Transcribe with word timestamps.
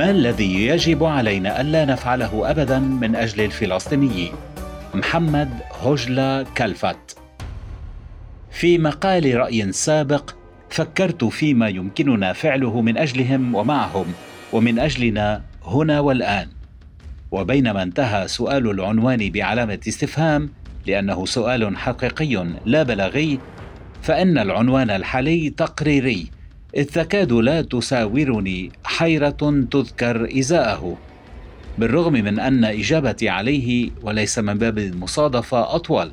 ما 0.00 0.10
الذي 0.10 0.66
يجب 0.66 1.04
علينا 1.04 1.60
ألا 1.60 1.84
نفعله 1.84 2.50
ابدا 2.50 2.78
من 2.78 3.16
أجل 3.16 3.44
الفلسطينيين 3.44 4.32
محمد 4.94 5.50
هجلة 5.84 6.42
كلفت. 6.42 7.18
في 8.50 8.78
مقال 8.78 9.34
رأي 9.34 9.72
سابق 9.72 10.30
فكرت 10.70 11.24
فيما 11.24 11.68
يمكننا 11.68 12.32
فعله 12.32 12.80
من 12.80 12.98
أجلهم 12.98 13.54
ومعهم 13.54 14.06
ومن 14.52 14.78
أجلنا 14.78 15.42
هنا 15.64 16.00
والآن. 16.00 16.48
وبينما 17.30 17.82
انتهى 17.82 18.28
سؤال 18.28 18.70
العنوان 18.70 19.30
بعلامة 19.30 19.80
استفهام 19.88 20.50
لأنه 20.86 21.26
سؤال 21.26 21.76
حقيقي 21.76 22.46
لا 22.64 22.82
بلاغي 22.82 23.38
فإن 24.02 24.38
العنوان 24.38 24.90
الحالي 24.90 25.50
تقريري. 25.50 26.30
إذ 26.76 26.84
تكاد 26.84 27.32
لا 27.32 27.62
تساورني 27.62 28.72
حيرة 28.84 29.66
تذكر 29.70 30.38
إزاءه 30.38 30.96
بالرغم 31.78 32.12
من 32.12 32.40
أن 32.40 32.64
إجابتي 32.64 33.28
عليه 33.28 33.90
وليس 34.02 34.38
من 34.38 34.54
باب 34.54 34.78
المصادفة 34.78 35.74
أطول 35.74 36.12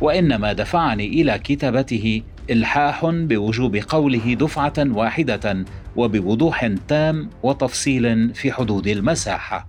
وإنما 0.00 0.52
دفعني 0.52 1.06
إلى 1.06 1.38
كتابته 1.38 2.22
إلحاح 2.50 3.06
بوجوب 3.06 3.76
قوله 3.76 4.34
دفعة 4.34 4.74
واحدة 4.78 5.64
وبوضوح 5.96 6.66
تام 6.88 7.30
وتفصيل 7.42 8.34
في 8.34 8.52
حدود 8.52 8.86
المساحة. 8.86 9.66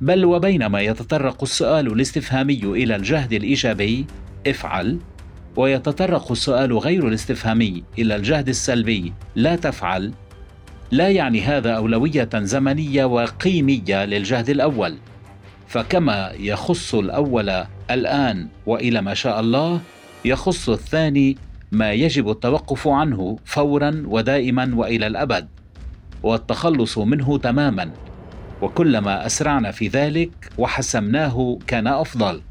بل 0.00 0.24
وبينما 0.24 0.80
يتطرق 0.80 1.42
السؤال 1.42 1.86
الاستفهامي 1.86 2.60
إلى 2.64 2.96
الجهد 2.96 3.32
الإيجابي 3.32 4.06
افعل. 4.46 4.98
ويتطرق 5.56 6.30
السؤال 6.30 6.78
غير 6.78 7.08
الاستفهامي 7.08 7.82
إلى 7.98 8.16
الجهد 8.16 8.48
السلبي. 8.48 9.12
لا 9.34 9.56
تفعل. 9.56 10.12
لا 10.90 11.08
يعني 11.08 11.40
هذا 11.40 11.72
أولوية 11.72 12.28
زمنية 12.34 13.04
وقيمية 13.04 14.04
للجهد 14.04 14.48
الأول. 14.50 14.96
فكما 15.68 16.32
يخص 16.38 16.94
الأول 16.94 17.64
الآن 17.90 18.48
وإلى 18.66 19.02
ما 19.02 19.14
شاء 19.14 19.40
الله 19.40 19.80
يخص 20.24 20.68
الثاني 20.68 21.36
ما 21.72 21.92
يجب 21.92 22.30
التوقف 22.30 22.88
عنه 22.88 23.38
فورا 23.44 24.02
ودائما 24.06 24.70
وإلى 24.74 25.06
الأبد. 25.06 25.48
والتخلص 26.22 26.98
منه 26.98 27.38
تماما. 27.38 27.90
وكلما 28.62 29.26
أسرعنا 29.26 29.70
في 29.70 29.88
ذلك 29.88 30.52
وحسمناه 30.58 31.58
كان 31.66 31.86
أفضل. 31.86 32.42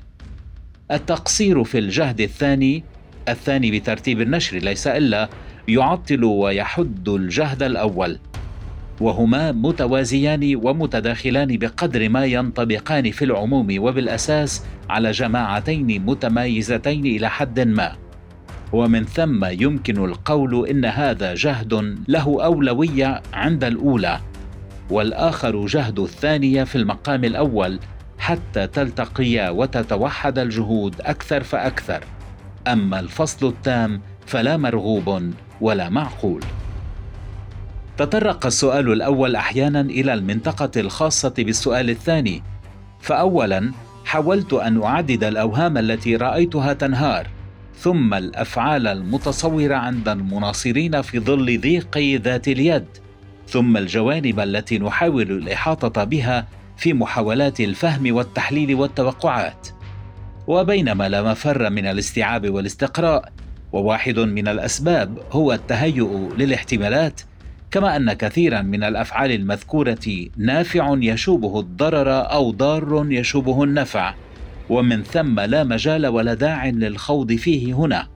التقصير 0.91 1.63
في 1.63 1.79
الجهد 1.79 2.21
الثاني 2.21 2.83
الثاني 3.31 3.79
بترتيب 3.79 4.21
النشر 4.21 4.57
ليس 4.57 4.87
إلا 4.87 5.29
يعطل 5.67 6.23
ويحد 6.23 7.09
الجهد 7.09 7.63
الأول. 7.63 8.19
وهما 9.01 9.51
متوازيان 9.51 10.55
ومتداخلان 10.55 11.57
بقدر 11.57 12.09
ما 12.09 12.25
ينطبقان 12.25 13.11
في 13.11 13.25
العموم 13.25 13.67
وبالأساس 13.79 14.63
على 14.89 15.11
جماعتين 15.11 16.05
متمايزتين 16.05 17.05
إلى 17.05 17.29
حد 17.29 17.59
ما. 17.59 17.95
ومن 18.73 19.05
ثم 19.05 19.45
يمكن 19.45 20.05
القول 20.05 20.67
إن 20.67 20.85
هذا 20.85 21.33
جهد 21.33 21.97
له 22.07 22.43
أولوية 22.43 23.21
عند 23.33 23.63
الأولى. 23.63 24.19
والآخر 24.89 25.65
جهد 25.65 25.99
الثانية 25.99 26.63
في 26.63 26.75
المقام 26.75 27.23
الأول 27.23 27.79
حتى 28.17 28.67
تلتقيا 28.67 29.49
وتتوحد 29.49 30.39
الجهود 30.39 30.95
أكثر 31.01 31.43
فأكثر. 31.43 32.03
أما 32.67 32.99
الفصل 32.99 33.47
التام 33.47 34.01
فلا 34.25 34.57
مرغوب 34.57 35.33
ولا 35.61 35.89
معقول. 35.89 36.43
تطرق 37.97 38.45
السؤال 38.45 38.91
الأول 38.91 39.35
أحيانا 39.35 39.81
إلى 39.81 40.13
المنطقة 40.13 40.71
الخاصة 40.77 41.33
بالسؤال 41.37 41.89
الثاني 41.89 42.43
فاولا 43.01 43.71
حاولت 44.05 44.53
أن 44.53 44.83
أعدد 44.83 45.23
الأوهام 45.23 45.77
التي 45.77 46.15
رأيتها 46.15 46.73
تنهار 46.73 47.27
ثم 47.75 48.13
الأفعال 48.13 48.87
المتصورة 48.87 49.75
عند 49.75 50.09
المناصرين 50.09 51.01
في 51.01 51.19
ظل 51.19 51.61
ضيق 51.61 51.97
ذات 51.97 52.47
اليد 52.47 52.85
ثم 53.47 53.77
الجوانب 53.77 54.39
التي 54.39 54.79
نحاول 54.79 55.31
الإحاطة 55.31 56.03
بها 56.03 56.47
في 56.77 56.93
محاولات 56.93 57.59
الفهم 57.59 58.15
والتحليل 58.15 58.75
والتوقعات. 58.75 59.67
وبينما 60.49 61.09
لا 61.09 61.21
مفر 61.21 61.69
من 61.69 61.85
الاستيعاب 61.85 62.49
والاستقراء 62.49 63.31
وواحد 63.71 64.19
من 64.19 64.47
الأسباب 64.47 65.17
هو 65.31 65.53
التهيؤ 65.53 66.35
للاحتمالات 66.37 67.21
كما 67.71 67.95
أن 67.95 68.13
كثيرا 68.13 68.61
من 68.61 68.83
الأفعال 68.83 69.31
المذكورة 69.31 70.27
نافع 70.37 70.95
يشوبه 70.99 71.59
الضرر 71.59 72.31
أو 72.31 72.51
ضار 72.51 73.07
يشوبه 73.09 73.63
النفع 73.63 74.13
ومن 74.69 75.03
ثم 75.03 75.39
لا 75.39 75.63
مجال 75.63 76.07
ولا 76.07 76.33
داع 76.33 76.65
للخوض 76.65 77.33
فيه 77.33 77.73
هنا. 77.73 78.07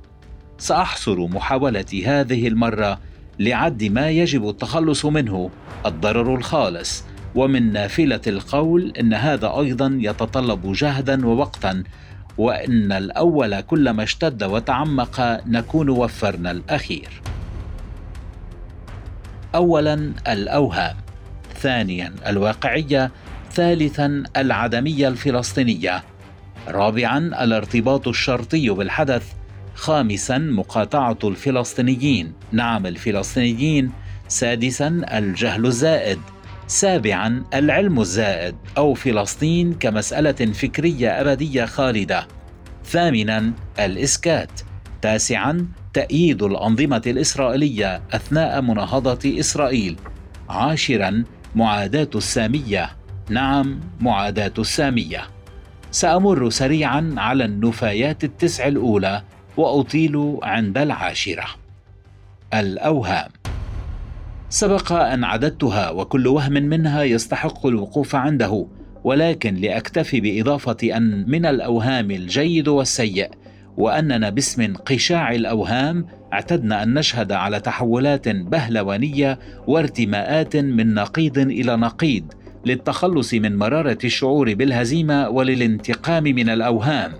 سأحصر 0.57 1.27
محاولتي 1.27 2.05
هذه 2.05 2.47
المرة 2.47 2.99
لعد 3.39 3.83
ما 3.83 4.09
يجب 4.09 4.49
التخلص 4.49 5.05
منه 5.05 5.49
الضرر 5.85 6.35
الخالص. 6.35 7.03
ومن 7.35 7.73
نافلة 7.73 8.21
القول 8.27 8.93
إن 8.99 9.13
هذا 9.13 9.59
أيضا 9.59 9.97
يتطلب 10.01 10.73
جهدا 10.73 11.27
ووقتا 11.27 11.83
وإن 12.37 12.91
الأول 12.91 13.61
كلما 13.61 14.03
اشتد 14.03 14.43
وتعمق 14.43 15.41
نكون 15.47 15.89
وفرنا 15.89 16.51
الأخير. 16.51 17.21
اولا 19.55 20.11
الأوهام 20.27 20.95
ثانيا 21.55 22.13
الواقعية 22.27 23.11
ثالثا 23.51 24.23
العدمية 24.37 25.07
الفلسطينية 25.07 26.03
رابعا 26.67 27.17
الارتباط 27.17 28.07
الشرطي 28.07 28.69
بالحدث 28.69 29.33
خامسا 29.75 30.37
مقاطعة 30.37 31.17
الفلسطينيين 31.23 32.33
نعم 32.51 32.85
الفلسطينيين 32.85 33.91
سادسا 34.27 35.01
الجهل 35.13 35.65
الزائد. 35.65 36.19
سابعا 36.73 37.43
العلم 37.53 37.99
الزائد 37.99 38.55
أو 38.77 38.93
فلسطين 38.93 39.73
كمسألة 39.73 40.31
فكرية 40.31 41.21
أبدية 41.21 41.65
خالدة 41.65 42.27
ثامنا 42.85 43.53
الإسكات 43.79 44.61
تاسعا 45.01 45.67
تأييد 45.93 46.43
الأنظمة 46.43 47.01
الإسرائيلية 47.07 48.01
أثناء 48.11 48.61
مناهضة 48.61 49.39
إسرائيل. 49.39 49.97
عاشرا 50.49 51.23
معاداة 51.55 52.09
السامية، 52.15 52.89
نعم 53.29 53.79
معاداة 53.99 54.53
السامية. 54.59 55.21
سأمر 55.91 56.49
سريعا 56.49 57.15
على 57.17 57.45
النفايات 57.45 58.23
التسع 58.23 58.67
الأولى 58.67 59.23
وأطيل 59.57 60.37
عند 60.43 60.77
العاشرة. 60.77 61.45
الأوهام 62.53 63.29
سبق 64.53 64.91
أن 64.91 65.23
عددتها 65.23 65.89
وكل 65.89 66.27
وهم 66.27 66.53
منها 66.53 67.03
يستحق 67.03 67.65
الوقوف 67.65 68.15
عنده 68.15 68.67
ولكن 69.03 69.55
لأكتفي 69.55 70.21
بإضافة 70.21 70.97
أن 70.97 71.29
من 71.29 71.45
الأوهام 71.45 72.11
الجيد 72.11 72.67
والسيء 72.67 73.29
وأننا 73.77 74.29
باسم 74.29 74.73
قشاع 74.73 75.31
الأوهام 75.35 76.05
اعتدنا 76.33 76.83
أن 76.83 76.93
نشهد 76.93 77.31
على 77.31 77.59
تحولات 77.59 78.29
بهلوانية 78.29 79.39
وارتماءات 79.67 80.55
من 80.55 80.93
نقيض 80.93 81.37
إلى 81.37 81.75
نقيض 81.75 82.23
للتخلص 82.65 83.33
من 83.33 83.57
مرارة 83.57 83.97
الشعور 84.03 84.53
بالهزيمة 84.53 85.29
وللانتقام 85.29 86.23
من 86.23 86.49
الأوهام. 86.49 87.11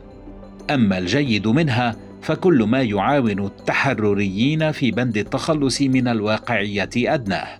أما 0.69 0.97
الجيد 0.97 1.47
منها 1.47 1.95
فكل 2.23 2.63
ما 2.63 2.81
يعاون 2.81 3.45
التحرريين 3.45 4.71
في 4.71 4.91
بند 4.91 5.17
التخلص 5.17 5.81
من 5.81 6.07
الواقعية 6.07 6.89
ادناه 6.95 7.57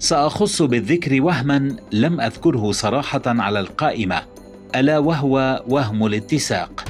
سأخص 0.00 0.62
بالذكر 0.62 1.22
وهما 1.22 1.76
لم 1.92 2.20
أذكره 2.20 2.72
صراحة 2.72 3.22
على 3.26 3.60
القائمة. 3.60 4.22
ألا 4.76 4.98
وهو 4.98 5.64
وهم 5.68 6.06
الاتساق. 6.06 6.84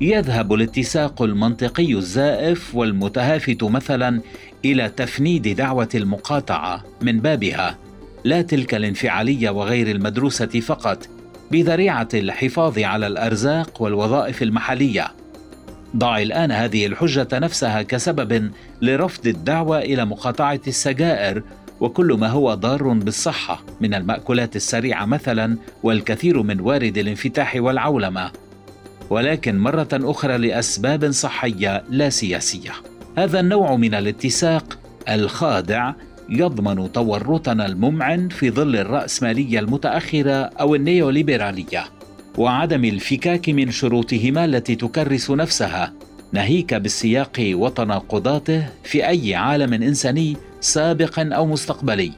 يذهب 0.00 0.54
الاتساق 0.54 1.22
المنطقي 1.22 1.94
الزائف 1.94 2.74
والمتهافت 2.74 3.64
مثلا 3.64 4.20
إلى 4.64 4.88
تفنيد 4.88 5.48
دعوة 5.48 5.88
المقاطعة 5.94 6.84
من 7.02 7.20
بابها. 7.20 7.78
لا 8.24 8.42
تلك 8.42 8.74
الانفعالية 8.74 9.50
وغير 9.50 9.90
المدروسة 9.90 10.60
فقط 10.60 11.08
بذريعة 11.50 12.08
الحفاظ 12.14 12.78
على 12.78 13.06
الأرزاق 13.06 13.82
والوظائف 13.82 14.42
المحلية. 14.42 15.08
ضع 15.96 16.18
الآن 16.18 16.52
هذه 16.52 16.86
الحجة 16.86 17.28
نفسها 17.32 17.82
كسبب 17.82 18.50
لرفض 18.82 19.26
الدعوة 19.26 19.78
إلى 19.78 20.04
مقاطعة 20.04 20.60
السجائر 20.66 21.42
وكل 21.80 22.12
ما 22.12 22.28
هو 22.28 22.54
ضار 22.54 22.92
بالصحة 22.92 23.62
من 23.80 23.94
المأكولات 23.94 24.56
السريعة 24.56 25.04
مثلا 25.04 25.56
والكثير 25.82 26.42
من 26.42 26.60
وارد 26.60 26.98
الانفتاح 26.98 27.56
والعولمة. 27.56 28.30
ولكن 29.10 29.58
مرة 29.58 29.88
أخرى 29.92 30.38
لأسباب 30.38 31.10
صحية 31.10 31.84
لا 31.90 32.10
سياسية. 32.10 32.72
هذا 33.18 33.40
النوع 33.40 33.76
من 33.76 33.94
الاتساق 33.94 34.78
الخادع 35.08 35.92
يضمن 36.28 36.92
تورطنا 36.92 37.66
الممعن 37.66 38.28
في 38.28 38.50
ظل 38.50 38.76
الرأسمالية 38.76 39.58
المتأخرة 39.58 40.32
أو 40.32 40.74
النيوليبرالية. 40.74 41.97
وعدم 42.38 42.84
الفكاك 42.84 43.48
من 43.48 43.70
شروطهما 43.70 44.44
التي 44.44 44.74
تكرس 44.74 45.30
نفسها. 45.30 45.92
ناهيك 46.32 46.74
بالسياق 46.74 47.36
وتناقضاته 47.40 48.66
في 48.84 49.08
أي 49.08 49.34
عالم 49.34 49.72
إنساني 49.74 50.36
سابق 50.60 51.18
أو 51.18 51.46
مستقبلي. 51.46 52.12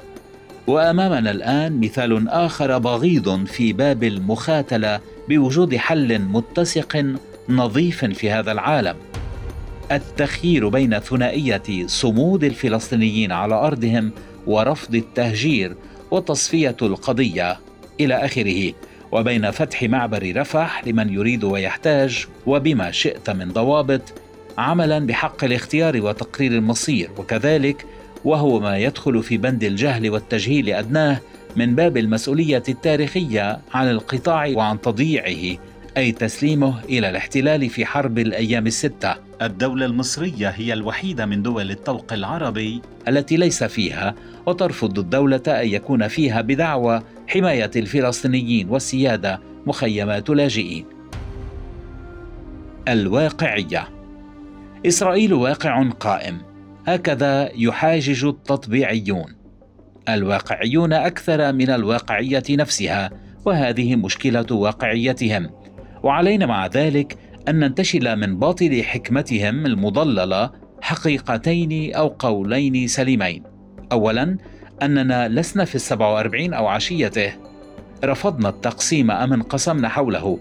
وأمامنا 0.67 1.31
الآن 1.31 1.81
مثال 1.81 2.29
آخر 2.29 2.79
بغيض 2.79 3.45
في 3.47 3.73
باب 3.73 4.05
المخاتلة 4.05 5.01
بوجود 5.29 5.77
حل 5.77 6.19
متسق 6.19 7.17
نظيف 7.49 8.05
في 8.05 8.31
هذا 8.31 8.53
العالم. 8.53 8.97
التخيير 9.93 10.69
بين 10.69 10.99
ثنائية 10.99 11.87
صمود 11.87 12.45
الفلسطينيين 12.45 13.33
على 13.33 13.55
أرضهم 13.55 14.13
ورفض 14.47 14.95
التهجير 14.95 15.77
وتصفية 16.11 16.77
القضية 16.83 17.59
إلى 18.01 18.15
آخره. 18.15 18.73
وبين 19.13 19.51
فتح 19.51 19.83
معبر 19.83 20.33
رفح 20.37 20.87
لمن 20.87 21.13
يريد 21.13 21.45
ويحتاج 21.45 22.27
وبما 22.47 22.91
شئت 22.91 23.31
من 23.31 23.49
ضوابط 23.53 24.03
عملا 24.59 24.99
بحق 24.99 25.45
الاختيار 25.45 26.03
وتقرير 26.03 26.53
المصير 26.53 27.11
وكذلك 27.19 27.87
وهو 28.25 28.61
ما 28.61 28.79
يدخل 28.79 29.23
في 29.23 29.37
بند 29.37 29.65
الجهل 29.65 30.11
والتجهيل 30.11 30.71
أدناه 30.71 31.21
من 31.57 31.75
باب 31.75 31.97
المسؤولية 31.97 32.63
التاريخية 32.69 33.61
عن 33.75 33.91
القطاع 33.91 34.53
وعن 34.55 34.81
تضييعه. 34.81 35.59
أي 35.97 36.13
تسليمه 36.13 36.85
إلى 36.85 37.11
الاحتلال 37.11 37.69
في 37.69 37.87
حرب 37.87 38.19
الأيام 38.19 38.67
الستة. 38.67 39.15
الدولة 39.43 39.87
المصرية 39.87 40.49
هي 40.49 40.73
الوحيدة 40.73 41.27
من 41.27 41.43
دول 41.43 41.71
الطوق 41.71 42.13
العربي 42.13 42.83
التي 43.09 43.37
ليس 43.37 43.65
فيها 43.65 44.15
وترفض 44.47 44.99
الدولة 44.99 45.43
أن 45.49 45.69
يكون 45.69 46.09
فيها 46.09 46.41
بدعوى 46.41 47.03
حماية 47.29 47.71
الفلسطينيين 47.77 48.69
والسيادة 48.69 49.41
مخيمات 49.67 50.31
لاجئين. 50.31 50.85
الواقعية. 52.89 53.89
إسرائيل 54.87 55.35
واقع 55.35 55.89
قائم. 55.89 56.39
هكذا 56.87 57.51
يحاجج 57.55 58.25
التطبيعيون. 58.25 59.37
الواقعيون 60.09 60.93
أكثر 60.93 61.53
من 61.53 61.71
الواقعية 61.71 62.43
نفسها 62.51 63.11
وهذه 63.45 63.97
مشكلة 63.97 64.47
واقعيتهم. 64.51 65.60
وعلينا 66.03 66.47
مع 66.47 66.67
ذلك 66.67 67.19
أن 67.49 67.59
ننتشل 67.59 68.17
من 68.17 68.39
باطل 68.39 68.83
حكمتهم 68.83 69.67
المضللة 69.67 70.51
حقيقتين 70.83 71.95
أو 71.95 72.09
قولين 72.09 72.87
سليمين. 72.87 73.43
اولا 73.93 74.39
أننا 74.83 75.29
لسنا 75.29 75.65
في 75.65 75.75
السبع 75.75 76.09
وأربعين 76.09 76.55
أو 76.55 76.67
عشيته. 76.67 77.33
رفضنا 78.05 78.49
التقسيم 78.49 79.11
أم 79.11 79.33
انقسمنا 79.33 79.89
حوله. 79.89 80.39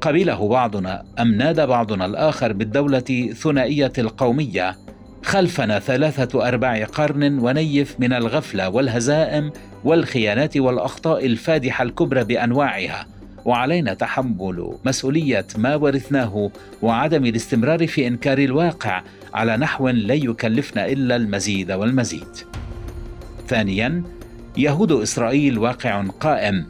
قبله 0.00 0.48
بعضنا 0.48 1.04
أم 1.18 1.34
نادى 1.34 1.66
بعضنا 1.66 2.06
الآخر 2.06 2.52
بالدولة 2.52 3.30
ثنائيه 3.34 3.92
القومية. 3.98 4.76
خلفنا 5.22 5.78
ثلاثة 5.78 6.48
أرباع 6.48 6.84
قرن 6.84 7.38
ونيف 7.38 8.00
من 8.00 8.12
الغفلة 8.12 8.68
والهزائم 8.68 9.52
والخيانات 9.84 10.56
والأخطاء 10.56 11.26
الفادحة 11.26 11.82
الكبرى 11.84 12.24
بأنواعها. 12.24 13.06
وعلينا 13.44 13.94
تحمل 13.94 14.74
مسؤولية 14.84 15.46
ما 15.56 15.76
ورثناه 15.76 16.50
وعدم 16.82 17.24
الاستمرار 17.24 17.86
في 17.86 18.06
إنكار 18.06 18.38
الواقع 18.38 19.02
على 19.34 19.56
نحو 19.56 19.88
لا 19.88 20.14
يكلفنا 20.14 20.86
إلا 20.86 21.16
المزيد 21.16 21.72
والمزيد. 21.72 22.36
ثانيا 23.48 24.02
يهود 24.56 24.92
إسرائيل 24.92 25.58
واقع 25.58 26.02
قائم 26.20 26.66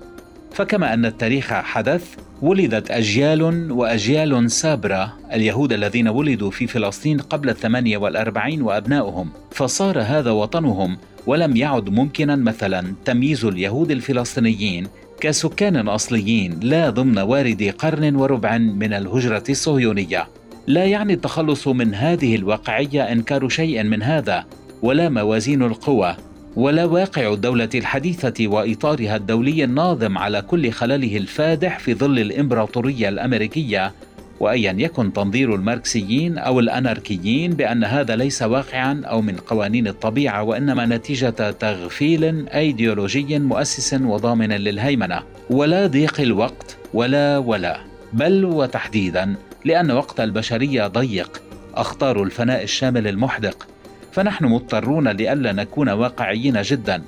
فكما 0.52 0.94
أن 0.94 1.06
التاريخ 1.06 1.52
حدث 1.52 2.16
ولدت 2.42 2.90
أجيال 2.90 3.72
وأجيال 3.72 4.50
سابرة 4.50 5.16
اليهود 5.32 5.72
الذين 5.72 6.08
ولدوا 6.08 6.50
في 6.50 6.66
فلسطين 6.66 7.18
قبل 7.18 7.48
الثمانية 7.50 7.96
والأربعين 7.96 8.62
وأبناؤهم 8.62 9.30
فصار 9.50 10.00
هذا 10.00 10.30
وطنهم 10.30 10.98
ولم 11.26 11.56
يعد 11.56 11.88
ممكنا 11.88 12.36
مثلا 12.36 12.94
تمييز 13.04 13.44
اليهود 13.44 13.90
الفلسطينيين 13.90 14.86
كسكان 15.20 15.88
أصليين 15.88 16.60
لا 16.62 16.90
ضمن 16.90 17.18
وارد 17.18 17.74
قرن 17.78 18.16
وربع 18.16 18.58
من 18.58 18.92
الهجرة 18.92 19.44
الصهيونية. 19.48 20.28
لا 20.66 20.84
يعني 20.84 21.12
التخلص 21.12 21.68
من 21.68 21.94
هذه 21.94 22.36
الواقعية 22.36 23.12
إنكار 23.12 23.48
شيء 23.48 23.82
من 23.82 24.02
هذا 24.02 24.44
ولا 24.82 25.08
موازين 25.08 25.62
القوى 25.62 26.16
ولا 26.56 26.84
واقع 26.84 27.32
الدولة 27.32 27.68
الحديثة 27.74 28.48
وإطارها 28.48 29.16
الدولي 29.16 29.64
الناظم 29.64 30.18
على 30.18 30.42
كل 30.42 30.70
خلله 30.70 31.16
الفادح 31.16 31.78
في 31.78 31.94
ظل 31.94 32.18
الإمبراطورية 32.18 33.08
الأمريكية 33.08 33.92
وأيا 34.40 34.74
يكن 34.78 35.12
تنظير 35.12 35.54
الماركسيين 35.54 36.38
أو 36.38 36.60
الأناركيين 36.60 37.52
بأن 37.52 37.84
هذا 37.84 38.16
ليس 38.16 38.42
واقعا 38.42 39.02
أو 39.04 39.20
من 39.20 39.36
قوانين 39.36 39.88
الطبيعة 39.88 40.42
وإنما 40.42 40.86
نتيجة 40.86 41.50
تغفيل 41.50 42.48
أيديولوجي 42.48 43.38
مؤسس 43.38 43.94
وضامن 43.94 44.52
للهيمنة. 44.52 45.22
ولا 45.50 45.86
ضيق 45.86 46.20
الوقت 46.20 46.76
ولا 46.94 47.38
ولا 47.38 47.80
بل 48.12 48.44
وتحديدا 48.44 49.34
لأن 49.64 49.90
وقت 49.90 50.20
البشرية 50.20 50.86
ضيق. 50.86 51.42
أخطار 51.74 52.22
الفناء 52.22 52.62
الشامل 52.62 53.08
المحدق. 53.08 53.66
فنحن 54.12 54.44
مضطرون 54.44 55.08
لئلا 55.08 55.52
نكون 55.52 55.88
واقعيين 55.88 56.62
جدا. 56.62 57.02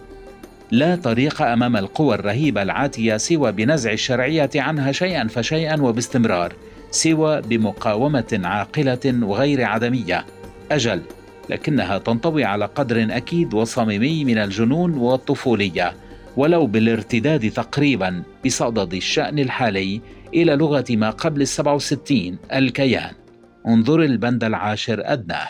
لا 0.71 0.97
طريق 0.97 1.43
أمام 1.43 1.77
القوى 1.77 2.15
الرهيبة 2.15 2.63
العاتية 2.63 3.17
سوى 3.17 3.53
بنزع 3.53 3.93
الشرعية 3.93 4.51
عنها 4.57 4.93
شيئا 4.93 5.29
فشيئا 5.29 5.81
وباستمرار. 5.81 6.53
سوى 6.93 7.41
بمقاومة 7.41 8.41
عاقلة 8.45 9.27
وغير 9.27 9.65
عدمية. 9.65 10.27
أجل 10.71 11.03
لكنها 11.51 11.99
تنطوي 11.99 12.45
على 12.45 12.65
قدر 12.65 13.17
أكيد 13.17 13.55
وصميمي 13.55 14.25
من 14.25 14.39
الجنون 14.39 14.95
والطفولية 14.95 15.95
ولو 16.37 16.67
بالارتداد 16.67 17.51
تقريبا 17.51 18.23
بصدد 18.47 18.95
الشأن 18.95 19.39
الحالي 19.39 20.01
إلى 20.35 20.57
لغة 20.57 20.85
ما 20.91 21.11
قبل 21.11 21.43
السبع 21.43 21.73
وستين 21.73 22.39
الكيان. 22.53 23.15
انظر 23.69 24.03
البند 24.03 24.45
العاشر 24.45 25.03
ادناه 25.05 25.49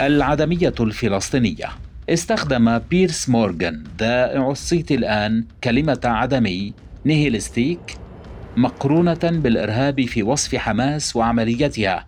العدمية 0.00 0.74
الفلسطينية. 0.80 1.68
استخدم 2.08 2.78
بيرس 2.78 3.28
مورغان 3.28 3.84
ذائع 3.98 4.50
الصيت 4.50 4.92
الآن 4.92 5.44
كلمة 5.64 6.00
عدمي 6.04 6.74
نيهيلستيك 7.06 7.98
مقرونة 8.58 9.20
بالإرهاب 9.22 10.04
في 10.06 10.22
وصف 10.22 10.56
حماس 10.56 11.16
وعمليتها. 11.16 12.06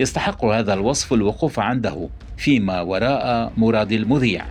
يستحق 0.00 0.44
هذا 0.44 0.74
الوصف 0.74 1.12
الوقوف 1.12 1.60
عنده 1.60 2.08
فيما 2.36 2.80
وراء 2.80 3.52
مراد 3.56 3.92
المذيع. 3.92 4.44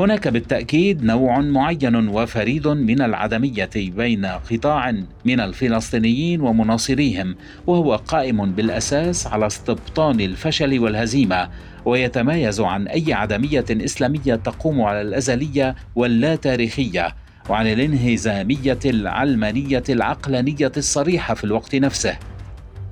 هناك 0.00 0.28
بالتأكيد 0.28 1.04
نوع 1.04 1.40
معين 1.40 2.08
وفريد 2.08 2.68
من 2.68 3.02
العدمية 3.02 3.70
بين 3.76 4.26
قطاع 4.26 4.94
من 5.24 5.40
الفلسطينيين 5.40 6.40
ومناصريهم 6.40 7.36
وهو 7.66 7.96
قائم 7.96 8.52
بالأساس 8.52 9.26
على 9.26 9.46
استبطان 9.46 10.20
الفشل 10.20 10.78
والهزيمة 10.78 11.48
ويتميز 11.84 12.60
عن 12.60 12.88
أي 12.88 13.12
عدمية 13.12 13.64
إسلامية 13.70 14.34
تقوم 14.34 14.82
على 14.82 15.00
الأزلية 15.00 15.74
واللا 15.94 16.36
تاريخية 16.36 17.14
وعن 17.48 17.66
الانهزامية 17.66 18.78
العلمانية 18.84 19.82
العقلانية 19.88 20.72
الصريحة 20.76 21.34
في 21.34 21.44
الوقت 21.44 21.74
نفسه. 21.74 22.16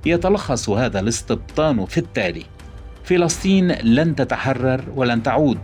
يتلخص 0.05 0.69
هذا 0.69 0.99
الاستبطان 0.99 1.85
في 1.85 1.97
التالي. 1.97 2.43
فلسطين 3.03 3.71
لن 3.71 4.15
تتحرر 4.15 4.83
ولن 4.95 5.23
تعود 5.23 5.57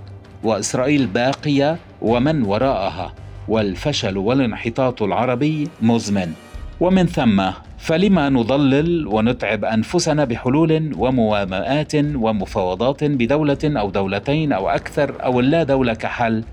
وإسرائيل 0.43 1.07
باقية 1.07 1.77
ومن 2.01 2.43
وراءها 2.43 3.13
والفشل 3.47 4.17
والانحطاط 4.17 5.03
العربي 5.03 5.69
مزمن. 5.81 6.33
ومن 6.79 7.05
ثم 7.05 7.43
فلما 7.77 8.29
نضلل 8.29 9.07
ونتعب 9.07 9.65
أنفسنا 9.65 10.25
بحلول 10.25 10.91
وموامآت 10.97 11.95
ومفاوضات 11.95 13.03
بدولة 13.03 13.57
أو 13.63 13.89
دولتين 13.89 14.51
أو 14.53 14.69
أكثر 14.69 15.23
أو 15.23 15.39
اللا 15.39 15.63
دولة 15.63 15.93
كحل 15.93 16.43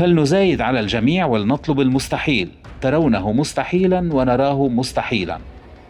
فلنزايد 0.00 0.60
على 0.60 0.80
الجميع 0.80 1.26
ولنطلب 1.26 1.80
المستحيل. 1.80 2.48
ترونه 2.80 3.32
مستحيلا 3.32 3.98
ونراه 4.14 4.68
مستحيلا. 4.68 5.38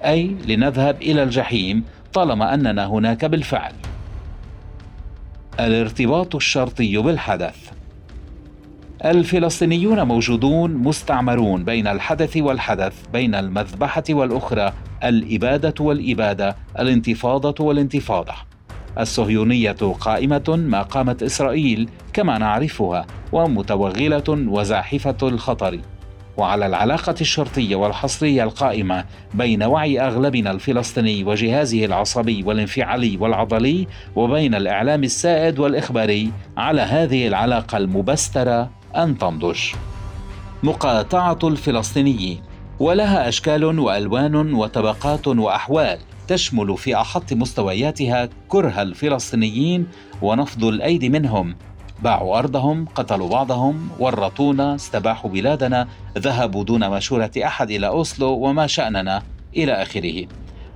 أي 0.05 0.37
لنذهب 0.47 1.03
إلى 1.03 1.23
الجحيم 1.23 1.85
طالما 2.13 2.55
أننا 2.55 2.87
هناك 2.87 3.25
بالفعل. 3.25 3.73
الارتباط 5.61 6.35
الشرطي 6.35 6.97
بالحدث. 6.97 7.71
الفلسطينيون 9.05 10.03
موجودون 10.03 10.75
مستعمرون 10.75 11.65
بين 11.65 11.87
الحدث 11.87 12.37
والحدث 12.37 13.07
بين 13.13 13.35
المذبحة 13.35 14.05
والأخرى 14.11 14.73
الإبادة 15.05 15.75
والإبادة 15.81 16.57
الانتفاضة 16.79 17.65
والانتفاضة. 17.65 18.50
الصهيونية 18.99 19.77
قائمة 20.01 20.65
ما 20.69 20.83
قامت 20.83 21.23
إسرائيل 21.23 21.89
كما 22.13 22.39
نعرفها 22.39 23.07
ومتوغلة 23.33 24.25
وزاحفة 24.29 25.17
الخطر 25.23 25.81
وعلى 26.37 26.67
العلاقة 26.67 27.15
الشرطية 27.21 27.77
والحصرية 27.77 28.45
القائمة 28.45 29.05
بين 29.35 29.63
وعي 29.63 30.01
أغلبنا 30.01 30.51
الفلسطيني 30.51 31.25
وجهازه 31.25 31.85
العصبي 31.85 32.43
والانفعالي 32.43 33.17
والعضلي 33.17 33.87
وبين 34.17 34.55
الإعلام 34.55 35.05
السائد 35.05 35.59
والإخباري 35.59 36.33
على 36.57 36.81
هذه 36.81 37.29
العلاقة 37.29 37.79
المبسترة 37.79 38.71
أن 38.97 39.19
تنضج. 39.19 39.59
مقاطعة 40.63 41.39
الفلسطينيين 41.45 42.41
ولها 42.81 43.29
أشكال 43.29 43.65
وألوان 43.65 44.55
وطبقات 44.55 45.29
وأحوال 45.29 45.99
تشمل 46.31 46.77
في 46.77 46.97
أحط 46.97 47.33
مستوياتها 47.33 48.29
كره 48.49 48.83
الفلسطينيين 48.83 49.87
ونفض 50.23 50.65
الأيدي 50.65 51.09
منهم. 51.09 51.57
باعوا 52.03 52.39
أرضهم 52.39 52.87
قتلوا 52.95 53.29
بعضهم 53.29 53.89
ورطونا 53.99 54.75
استباحوا 54.75 55.31
بلادنا. 55.31 55.89
ذهبوا 56.19 56.65
دون 56.65 56.91
مشورة 56.91 57.31
أحد 57.39 57.71
إلى 57.71 57.87
أوسلو 57.87 58.29
وما 58.29 58.67
شأننا 58.67 59.23
إلى 59.57 59.73
آخره. 59.73 60.27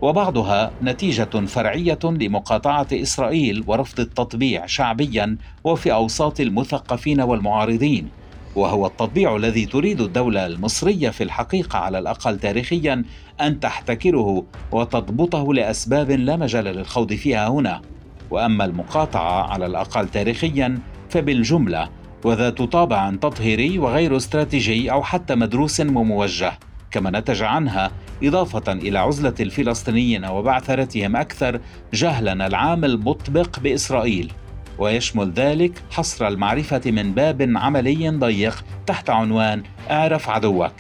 وبعضها 0.02 0.70
نتيجة 0.82 1.46
فرعية 1.46 1.98
لمقاطعة 2.04 2.86
إسرائيل 2.92 3.64
ورفض 3.66 4.00
التطبيع 4.00 4.66
شعبيا 4.66 5.36
وفي 5.64 5.92
أوساط 5.92 6.40
المثقفين 6.40 7.20
والمعارضين. 7.20 8.08
وهو 8.56 8.86
التطبيع 8.86 9.36
الذي 9.36 9.66
تريد 9.66 10.00
الدولة 10.00 10.46
المصرية 10.46 11.10
في 11.10 11.24
الحقيقة 11.24 11.78
على 11.78 11.98
الأقل 11.98 12.38
تاريخيا 12.38 13.04
أن 13.40 13.60
تحتكره 13.60 14.44
وتضبطه 14.72 15.54
لأسباب 15.54 16.10
لا 16.10 16.36
مجال 16.36 16.64
للخوض 16.64 17.12
فيها 17.12 17.48
هنا. 17.48 17.82
وأما 18.30 18.64
المقاطعة 18.64 19.50
على 19.52 19.66
الأقل 19.66 20.08
تاريخيا 20.08 20.78
فبالجملة 21.10 21.88
وذات 22.24 22.62
طابع 22.62 23.10
تطهيري 23.10 23.78
وغير 23.78 24.16
استراتيجي 24.16 24.92
أو 24.92 25.02
حتى 25.02 25.34
مدروس 25.34 25.80
وموجه 25.80 26.58
كما 26.90 27.10
نتج 27.10 27.42
عنها 27.42 27.90
إضافة 28.22 28.72
إلى 28.72 28.98
عزلة 28.98 29.34
الفلسطينيين 29.40 30.24
وبعثرتهم 30.24 31.16
أكثر 31.16 31.60
جهلا 31.94 32.46
العام 32.46 32.84
المطبق 32.84 33.60
بإسرائيل. 33.60 34.32
ويشمل 34.78 35.32
ذلك 35.32 35.82
حصر 35.90 36.28
المعرفة 36.28 36.82
من 36.86 37.12
باب 37.12 37.52
عملي 37.56 38.08
ضيق 38.08 38.64
تحت 38.86 39.10
عنوان 39.10 39.62
اعرف 39.90 40.28
عدوك. 40.28 40.72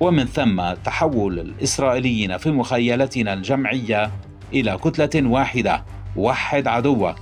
ومن 0.00 0.24
ثم 0.24 0.72
تحول 0.84 1.38
الإسرائيليين 1.38 2.38
في 2.38 2.50
مخيلتنا 2.50 3.32
الجمعية 3.32 4.10
إلى 4.52 4.76
كتلة 4.76 5.28
واحدة 5.28 5.84
وحد 6.16 6.66
عدوك. 6.66 7.16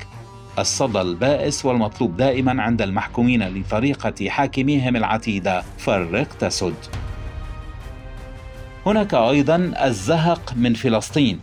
الصدى 0.58 1.00
البائس 1.00 1.64
والمطلوب 1.64 2.16
دائما 2.16 2.62
عند 2.62 2.82
المحكومين 2.82 3.49
لطريقة 3.49 4.28
حاكميهم 4.28 4.96
العتيدة 4.96 5.62
فرق 5.78 6.28
تسد. 6.38 6.75
هناك 8.87 9.14
أيضا 9.14 9.72
الزهق 9.84 10.52
من 10.56 10.75
فلسطين. 10.75 11.40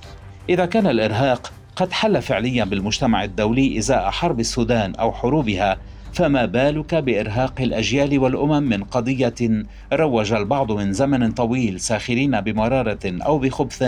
إذا 0.50 0.66
كان 0.66 0.88
الإرهاق 0.88 1.52
قد 1.78 1.92
حل 1.92 2.22
فعليا 2.22 2.64
بالمجتمع 2.64 3.24
الدولي 3.24 3.78
إزاء 3.78 4.10
حرب 4.10 4.40
السودان 4.40 4.96
أو 4.96 5.12
حروبها 5.12 5.78
فما 6.14 6.46
بالك 6.46 6.96
بإرهاق 6.96 7.62
الأجيال 7.62 8.20
والأمم 8.20 8.64
من 8.64 8.84
قضية 8.84 9.66
روج 9.94 10.34
البعض 10.34 10.72
من 10.72 10.94
زمن 10.94 11.32
طويل 11.32 11.80
ساخرين 11.80 12.42
بمرارة 12.42 13.00
أو 13.06 13.40
بخبث 13.40 13.82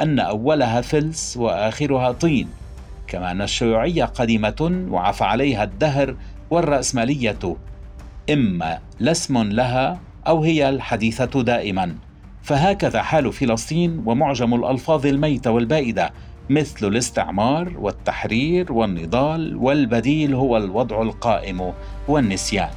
أن 0.00 0.18
أولها 0.18 0.80
فلس 0.80 1.36
وآخرها 1.36 2.12
طين. 2.12 2.48
كما 3.06 3.30
أن 3.30 3.42
الشيوعية 3.42 4.04
قديمة 4.04 4.86
وعفى 4.90 5.24
عليها 5.24 5.64
الدهر 5.64 6.16
والرأسمالية 6.50 7.56
إما 8.30 8.78
لاسم 9.00 9.42
لها 9.42 9.98
أو 10.26 10.44
هي 10.44 10.68
الحديثة 10.68 11.42
دائما. 11.42 11.94
فهكذا 12.42 13.02
حال 13.02 13.32
فلسطين 13.32 14.02
ومعجم 14.06 14.54
الألفاظ 14.54 15.06
الميتة 15.06 15.50
والبائدة. 15.50 16.12
مثل 16.50 16.86
الاستعمار 16.86 17.72
والتحرير 17.78 18.72
والنضال 18.72 19.56
والبديل 19.56 20.34
هو 20.34 20.56
الوضع 20.56 21.02
القائم 21.02 21.72
والنسيان. 22.08 22.68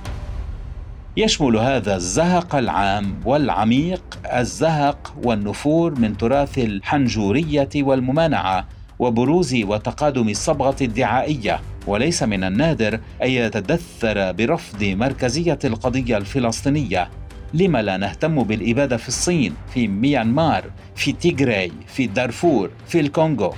يشمل 1.17 1.57
هذا 1.57 1.95
الزهق 1.95 2.55
العام 2.55 3.15
والعميق 3.25 4.19
الزهق 4.33 5.13
والنفور 5.23 5.99
من 5.99 6.17
تراث 6.17 6.57
الحنجورية 6.57 7.69
والممانعة 7.75 8.67
وبروز 8.99 9.55
وتقادم 9.55 10.29
الصبغة 10.29 10.75
الدعائية. 10.81 11.59
وليس 11.87 12.23
من 12.23 12.43
النادر 12.43 12.99
أن 13.23 13.29
يتدثر 13.29 14.31
برفض 14.31 14.83
مركزية 14.83 15.59
القضية 15.63 16.17
الفلسطينية. 16.17 17.09
لما 17.53 17.81
لا 17.81 17.97
نهتم 17.97 18.43
بالإبادة 18.43 18.97
في 18.97 19.07
الصين 19.07 19.53
في 19.73 19.87
ميانمار 19.87 20.63
في 20.95 21.11
تيغراي 21.11 21.71
في 21.87 22.07
دارفور 22.07 22.69
في 22.87 22.99
الكونغو. 22.99 23.53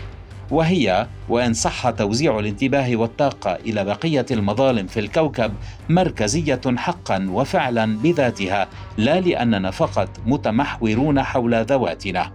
وهي 0.51 1.07
وإن 1.29 1.53
صح 1.53 1.89
توزيع 1.89 2.39
الانتباه 2.39 2.95
والطاقة 2.95 3.55
إلى 3.55 3.85
بقية 3.85 4.25
المظالم 4.31 4.87
في 4.87 4.99
الكوكب 4.99 5.53
مركزية 5.89 6.61
حقا 6.77 7.27
وفعلا 7.29 7.97
بذاتها 7.97 8.67
لا 8.97 9.19
لأننا 9.19 9.71
فقط 9.71 10.09
متمحورون 10.25 11.23
حول 11.23 11.65
ذواتنا. 11.65 12.31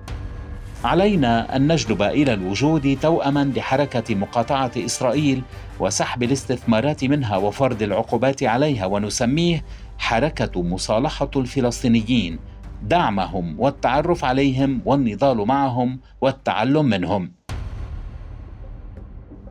علينا 0.84 1.56
أن 1.56 1.72
نجلب 1.72 2.02
إلى 2.02 2.34
الوجود 2.34 2.98
توأما 3.02 3.52
لحركة 3.56 4.14
مقاطعة 4.14 4.70
إسرائيل 4.76 5.42
وسحب 5.80 6.22
الاستثمارات 6.22 7.04
منها 7.04 7.36
وفرض 7.36 7.82
العقوبات 7.82 8.42
عليها 8.42 8.86
ونسميه 8.86 9.64
حركة 9.98 10.62
مصالحة 10.62 11.30
الفلسطينيين 11.36 12.38
دعمهم 12.82 13.60
والتعرف 13.60 14.24
عليهم 14.24 14.80
والنضال 14.84 15.36
معهم 15.36 16.00
والتعلم 16.20 16.84
منهم. 16.84 17.32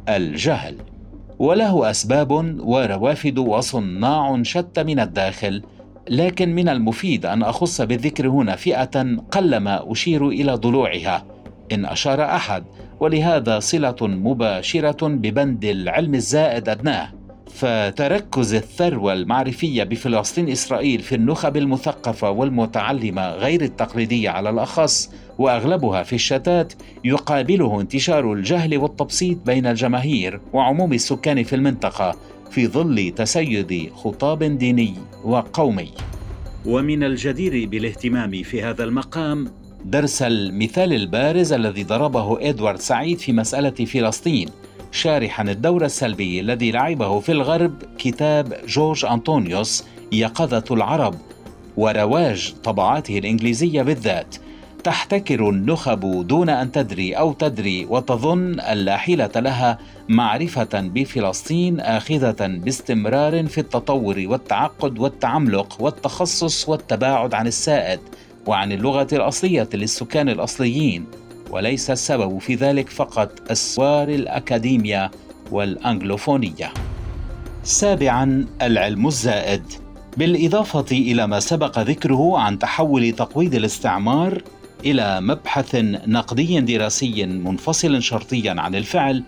الجهل 0.10 0.78
وله 1.40 1.90
أسباب 1.90 2.32
وروافد 2.60 3.38
وصناع 3.38 4.44
شتى 4.44 4.84
من 4.84 5.00
الداخل 5.00 5.64
لكن 6.10 6.56
من 6.56 6.70
المفيد 6.70 7.26
أن 7.26 7.44
أخص 7.44 7.82
بالذكر 7.82 8.28
هنا 8.28 8.56
فئة 8.56 9.18
قلما 9.32 9.92
أشير 9.92 10.28
إلى 10.28 10.54
ضلوعها. 10.54 11.26
إن 11.72 11.86
أشار 11.86 12.24
أحد 12.26 12.64
ولهذا 13.00 13.60
صلة 13.60 13.96
مباشرة 14.02 15.08
ببند 15.08 15.66
العلم 15.66 16.16
الزائد 16.16 16.70
أدناه. 16.70 17.23
فتركز 17.54 18.54
الثروة 18.54 19.14
المعرفية 19.14 19.84
بفلسطين 19.84 20.50
إسرائيل 20.50 21.00
في 21.00 21.16
النخب 21.16 21.58
المثقفة 21.58 22.30
والمتعلمة 22.30 23.32
غير 23.32 23.62
التقليدية 23.62 24.30
على 24.30 24.50
الأخص 24.50 25.12
وأغلبها 25.38 26.04
في 26.04 26.14
الشتات 26.14 26.74
يقابله 27.04 27.82
انتشار 27.82 28.34
الجهل 28.34 28.78
والتبسيط 28.78 29.38
بين 29.46 29.66
الجماهير 29.66 30.42
وعموم 30.54 30.94
السكان 30.94 31.44
في 31.44 31.56
المنطقة 31.56 32.16
في 32.52 32.68
ظل 32.68 33.14
تسيد 33.16 33.92
خطاب 33.96 34.44
ديني 34.44 34.94
وقومي. 35.24 35.92
ومن 36.66 37.04
الجدير 37.04 37.70
بالاهتمام 37.70 38.44
في 38.44 38.64
هذا 38.64 38.84
المقام 38.84 39.48
درس 39.86 40.22
المثال 40.22 40.94
البارز 40.94 41.54
الذي 41.54 41.84
ضربه 41.84 42.50
إدوارد 42.50 42.80
سعيد 42.80 43.20
في 43.20 43.34
مسألة 43.34 43.86
فلسطين 43.86 44.50
شارحا 44.94 45.44
الدور 45.44 45.86
السلبي 45.86 46.40
الذي 46.40 46.72
لعبه 46.72 47.20
في 47.20 47.32
الغرب 47.32 47.74
كتاب 47.98 48.54
جورج 48.68 49.06
أنطونيوس 49.06 49.84
يقظة 50.12 50.64
العرب 50.72 51.16
ورواج 51.78 52.54
طبعاته 52.64 53.18
الإنجليزية 53.18 53.82
بالذات. 53.82 54.36
تحتكر 54.84 55.50
النخب 55.50 56.28
دون 56.28 56.50
أن 56.50 56.72
تدري 56.72 57.14
أو 57.14 57.34
تدري 57.34 57.86
وتظن 57.86 58.60
اللا 58.60 58.98
حيلة 58.98 59.32
لها 59.36 59.78
معرفة 60.10 60.70
بفلسطين 60.74 61.80
آخذة 61.80 62.48
باستمرار 62.48 63.48
في 63.48 63.58
التطور 63.58 64.24
والتعقد 64.26 65.00
والتعملق 65.00 65.78
والتخصص 65.80 66.70
والتباعد 66.70 67.34
عن 67.34 67.48
السائد 67.48 68.00
وعن 68.46 68.72
اللغة 68.72 69.08
الأصلية 69.14 69.70
للسكان 69.74 70.30
الأصليين. 70.30 71.06
وليس 71.54 71.92
السبب 71.92 72.38
في 72.38 72.56
ذلك 72.56 72.90
فقط 72.90 73.52
أسوار 73.52 74.10
الأكاديميا 74.10 75.12
والأنجلوفونية. 75.52 76.74
سابعا 77.64 78.46
العلم 78.62 79.08
الزائد 79.08 79.64
بالإضافة 80.18 80.86
إلى 80.92 81.28
ما 81.28 81.40
سبق 81.40 81.80
ذكره 81.80 82.40
عن 82.40 82.60
تحول 82.60 83.12
تقويض 83.12 83.56
الاستعمار 83.56 84.42
إلى 84.86 85.22
مبحث 85.22 85.76
نقدي 86.08 86.62
دراسي 86.62 87.26
منفصل 87.26 88.02
شرطيا 88.02 88.56
عن 88.58 88.76
الفعل 88.76 89.24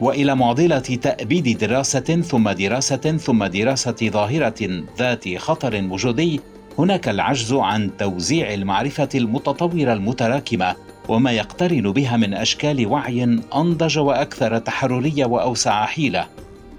وإلى 0.00 0.34
معضلة 0.36 0.78
تأبيد 0.78 1.58
دراسة 1.58 2.20
ثم 2.20 2.50
دراسة 2.50 3.16
ثم 3.16 3.44
دراسة 3.44 3.96
ظاهرة 4.02 4.84
ذات 4.98 5.36
خطر 5.36 5.84
وجودي 5.90 6.40
هناك 6.78 7.08
العجز 7.08 7.52
عن 7.52 7.90
توزيع 7.98 8.54
المعرفة 8.54 9.08
المتطورة 9.14 9.92
المتراكمة 9.92 10.76
وما 11.08 11.32
يقترن 11.32 11.92
بها 11.92 12.16
من 12.16 12.34
أشكال 12.34 12.86
وعي 12.86 13.38
أنضج 13.54 13.98
وأكثر 13.98 14.58
تحررية 14.58 15.24
وأوسع 15.24 15.86
حيلة. 15.86 16.26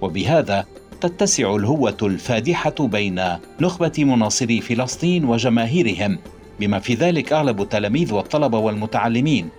وبهذا 0.02 0.66
تتسع 1.02 1.56
الهوة 1.56 1.98
الفادحة 2.02 2.76
بين 2.80 3.22
نخبة 3.62 3.92
مناصري 3.98 4.62
فلسطين 4.62 5.26
وجماهيرهم 5.26 6.18
بما 6.60 6.80
في 6.80 6.94
ذلك 6.94 7.34
أغلب 7.34 7.62
التلاميذ 7.62 8.14
والطلبة 8.14 8.58
والمتعلمين 8.58 9.50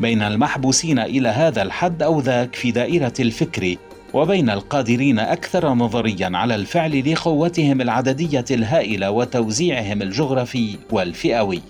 بين 0.00 0.22
المحبوسين 0.22 0.98
إلى 0.98 1.28
هذا 1.28 1.62
الحد 1.62 2.02
أو 2.02 2.20
ذاك 2.20 2.54
في 2.54 2.70
دائرة 2.70 3.12
الفكر 3.20 3.76
وبين 4.14 4.50
القادرين 4.50 5.18
أكثر 5.18 5.74
نظريا 5.74 6.30
على 6.34 6.54
الفعل 6.54 7.12
لقوتهم 7.12 7.80
العددية 7.80 8.44
الهائلة 8.50 9.10
وتوزيعهم 9.10 10.02
الجغرافي 10.02 10.78
والفئوي. 10.90 11.62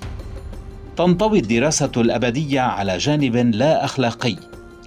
تنطوي 0.98 1.38
الدراسة 1.38 1.90
الأبدية 1.96 2.60
على 2.60 2.98
جانب 2.98 3.36
لا 3.36 3.84
أخلاقي. 3.84 4.36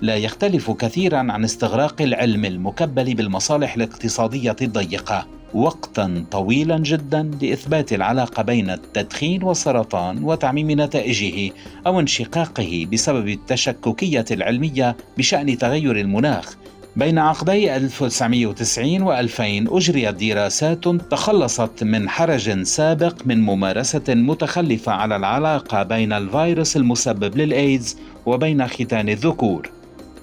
لا 0.01 0.15
يختلف 0.15 0.71
كثيرا 0.71 1.17
عن 1.17 1.43
استغراق 1.43 2.01
العلم 2.01 2.45
المكبل 2.45 3.13
بالمصالح 3.13 3.75
الاقتصادية 3.75 4.55
الضيقة. 4.61 5.27
وقتا 5.53 6.25
طويلا 6.31 6.77
جدا 6.77 7.31
لإثبات 7.41 7.93
العلاقة 7.93 8.43
بين 8.43 8.69
التدخين 8.69 9.43
والسرطان 9.43 10.23
وتعميم 10.23 10.81
نتائجه 10.81 11.53
أو 11.87 11.99
انشقاقه 11.99 12.87
بسبب 12.93 13.27
التشككية 13.27 14.25
العلمية 14.31 14.97
بشأن 15.17 15.57
تغير 15.57 15.99
المناخ. 15.99 16.55
بين 16.95 17.19
عقدي 17.19 17.75
1990 17.75 19.05
و2000 19.05 19.73
أجريت 19.73 20.15
دراسات 20.15 20.87
تخلصت 20.87 21.83
من 21.83 22.09
حرج 22.09 22.63
سابق 22.63 23.15
من 23.25 23.41
ممارسة 23.41 24.03
متخلفة 24.09 24.91
على 24.91 25.15
العلاقة 25.15 25.83
بين 25.83 26.13
الفيروس 26.13 26.77
المسبب 26.77 27.37
للإيدز 27.37 27.97
وبين 28.25 28.67
ختان 28.67 29.09
الذكور. 29.09 29.69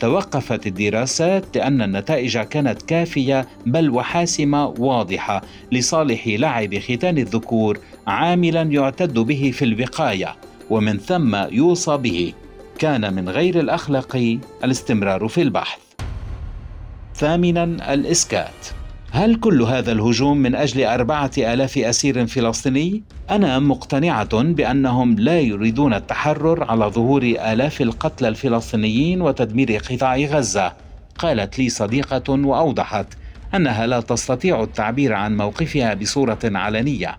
توقفت 0.00 0.66
الدراسات 0.66 1.56
لأن 1.56 1.82
النتائج 1.82 2.38
كانت 2.38 2.82
كافية 2.82 3.48
بل 3.66 3.90
وحاسمة 3.90 4.66
واضحة 4.66 5.42
لصالح 5.72 6.28
لعب 6.28 6.78
ختان 6.78 7.18
الذكور 7.18 7.78
عاملا 8.06 8.62
يعتد 8.62 9.14
به 9.18 9.50
في 9.54 9.64
الوقاية 9.64 10.36
ومن 10.70 10.98
ثم 10.98 11.36
يوصى 11.36 11.96
به. 11.96 12.32
كان 12.78 13.14
من 13.14 13.28
غير 13.28 13.60
الأخلاقي 13.60 14.38
الاستمرار 14.64 15.28
في 15.28 15.42
البحث. 15.42 15.87
ثامنا 17.18 17.94
الإسكات. 17.94 18.66
هل 19.10 19.34
كل 19.34 19.62
هذا 19.62 19.92
الهجوم 19.92 20.38
من 20.38 20.54
أجل 20.54 20.84
أربعة 20.84 21.30
آلاف 21.38 21.78
أسير 21.78 22.26
فلسطيني؟ 22.26 23.02
أنا 23.30 23.58
مقتنعة 23.58 24.42
بأنهم 24.42 25.18
لا 25.18 25.40
يريدون 25.40 25.94
التحرر 25.94 26.64
على 26.64 26.84
ظهور 26.84 27.22
آلاف 27.22 27.82
القتلى 27.82 28.28
الفلسطينيين 28.28 29.22
وتدمير 29.22 29.76
قطاع 29.76 30.16
غزة. 30.16 30.72
قالت 31.18 31.58
لي 31.58 31.68
صديقة 31.68 32.32
وأوضحت 32.32 33.06
أنها 33.54 33.86
لا 33.86 34.00
تستطيع 34.00 34.62
التعبير 34.62 35.12
عن 35.12 35.36
موقفها 35.36 35.94
بصورة 35.94 36.38
علنية. 36.44 37.16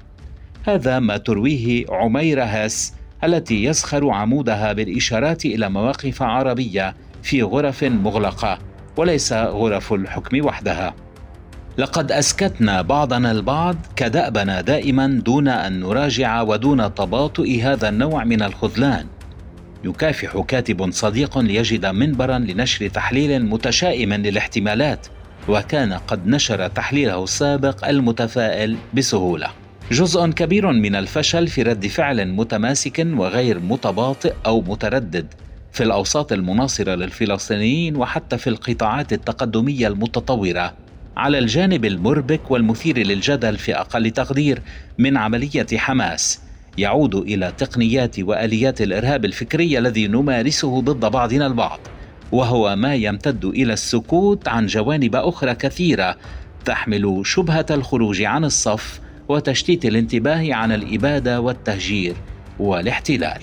هذا 0.63 0.99
ما 0.99 1.17
ترويه 1.17 1.85
عميرة 1.89 2.43
هاس 2.43 2.93
التي 3.23 3.63
يسخر 3.63 4.09
عمودها 4.09 4.73
بالإشارات 4.73 5.45
إلى 5.45 5.69
مواقف 5.69 6.21
عربية 6.21 6.95
في 7.23 7.43
غرف 7.43 7.83
مغلقة. 7.83 8.68
وليس 8.99 9.33
غرف 9.33 9.93
الحكم 9.93 10.45
وحدها. 10.45 10.93
لقد 11.77 12.11
أسكتنا 12.11 12.81
بعضنا 12.81 13.31
البعض 13.31 13.75
كدأبنا 13.95 14.61
دائما 14.61 15.07
دون 15.25 15.47
أن 15.47 15.79
نراجع 15.79 16.41
ودون 16.41 16.93
تباطؤ 16.95 17.49
هذا 17.61 17.89
النوع 17.89 18.23
من 18.23 18.41
الخذلان. 18.41 19.05
يكافح 19.83 20.43
كاتب 20.47 20.91
صديق 20.91 21.37
ليجد 21.37 21.85
منبرا 21.85 22.37
لنشر 22.37 22.87
تحليل 22.87 23.45
متشائم 23.45 24.13
للاحتمالات 24.13 25.07
وكان 25.49 25.93
قد 25.93 26.27
نشر 26.27 26.67
تحليله 26.67 27.23
السابق 27.23 27.87
المتفائل 27.87 28.77
بسهولة. 28.93 29.47
جزء 29.91 30.27
كبير 30.27 30.71
من 30.71 30.95
الفشل 30.95 31.47
في 31.47 31.63
رد 31.63 31.87
فعل 31.87 32.27
متماسك 32.27 33.07
وغير 33.13 33.59
متباطئ 33.59 34.33
أو 34.45 34.61
متردد. 34.61 35.33
في 35.71 35.83
الأوساط 35.83 36.33
المناصرة 36.33 36.95
للفلسطينيين 36.95 37.95
وحتى 37.95 38.37
في 38.37 38.49
القطاعات 38.49 39.13
التقدمية 39.13 39.87
المتطورة 39.87 40.73
على 41.17 41.39
الجانب 41.39 41.85
المربك 41.85 42.51
والمثير 42.51 42.97
للجدل 42.97 43.57
في 43.57 43.75
أقل 43.75 44.11
تقدير 44.11 44.61
من 44.97 45.17
عملية 45.17 45.67
حماس 45.75 46.41
يعود 46.77 47.15
إلى 47.15 47.53
تقنيات 47.57 48.19
وآليات 48.19 48.81
الإرهاب 48.81 49.25
الفكري 49.25 49.77
الذي 49.77 50.07
نمارسه 50.07 50.81
ضد 50.81 51.11
بعضنا 51.11 51.47
البعض 51.47 51.79
وهو 52.31 52.75
ما 52.75 52.95
يمتد 52.95 53.45
إلى 53.45 53.73
السكوت 53.73 54.47
عن 54.47 54.65
جوانب 54.65 55.15
أخرى 55.15 55.55
كثيرة 55.55 56.17
تحمل 56.65 57.21
شبهة 57.25 57.65
الخروج 57.71 58.21
عن 58.21 58.45
الصف 58.45 58.99
وتشتيت 59.27 59.85
الانتباه 59.85 60.53
عن 60.53 60.71
الإبادة 60.71 61.41
والتهجير 61.41 62.15
والاحتلال. 62.59 63.41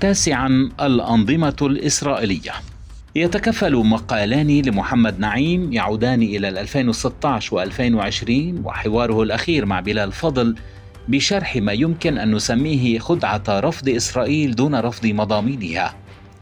تاسعا 0.00 0.70
الأنظمة 0.80 1.56
الإسرائيلية. 1.62 2.52
يتكفل 3.16 3.76
مقالان 3.76 4.60
لمحمد 4.60 5.20
نعيم 5.20 5.72
يعودان 5.72 6.22
إلى 6.22 6.48
2016 6.48 7.70
و2020 7.70 8.30
وحواره 8.64 9.22
الأخير 9.22 9.66
مع 9.66 9.80
بلال 9.80 10.12
فضل 10.12 10.54
بشرح 11.08 11.56
ما 11.56 11.72
يمكن 11.72 12.18
أن 12.18 12.34
نسميه 12.34 12.98
خدعة 12.98 13.42
رفض 13.48 13.88
إسرائيل 13.88 14.54
دون 14.54 14.74
رفض 14.74 15.06
مضامينها 15.06 15.94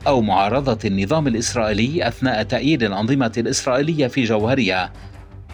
أو 0.07 0.23
معارضة 0.23 0.79
النظام 0.85 1.27
الإسرائيلي 1.27 2.09
أثناء 2.09 2.43
تأييد 2.43 2.83
الأنظمة 2.83 3.33
الإسرائيلية 3.37 4.07
في 4.07 4.25
جوهرها 4.25 4.93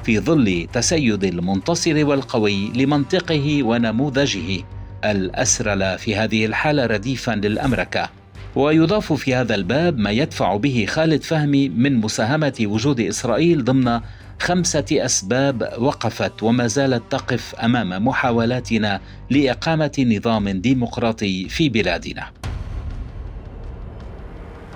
في 0.05 0.21
ظل 0.21 0.69
تسيد 0.73 1.25
المنتصر 1.25 2.05
والقوي 2.07 2.69
لمنطقه 2.69 3.63
ونموذجه. 3.63 4.65
الأسرل 5.05 5.99
في 5.99 6.17
هذه 6.17 6.47
الحالة 6.47 6.87
رديفا 6.87 7.33
للأمركة 7.33 8.11
ويضاف 8.57 9.13
في 9.13 9.35
هذا 9.35 9.55
الباب 9.55 9.99
ما 9.99 10.11
يدفع 10.11 10.57
به 10.57 10.87
خالد 10.89 11.23
فهمي 11.23 11.69
من 11.69 11.97
مساهمة 11.97 12.55
وجود 12.61 13.01
إسرائيل 13.01 13.65
ضمن 13.65 14.01
خمسة 14.41 14.85
أسباب 14.93 15.73
وقفت 15.79 16.43
وما 16.43 16.67
زالت 16.67 17.03
تقف 17.11 17.55
أمام 17.55 18.05
محاولاتنا 18.05 19.01
لإقامة 19.31 20.07
نظام 20.17 20.49
ديمقراطي 20.49 21.49
في 21.49 21.69
بلادنا. 21.69 22.31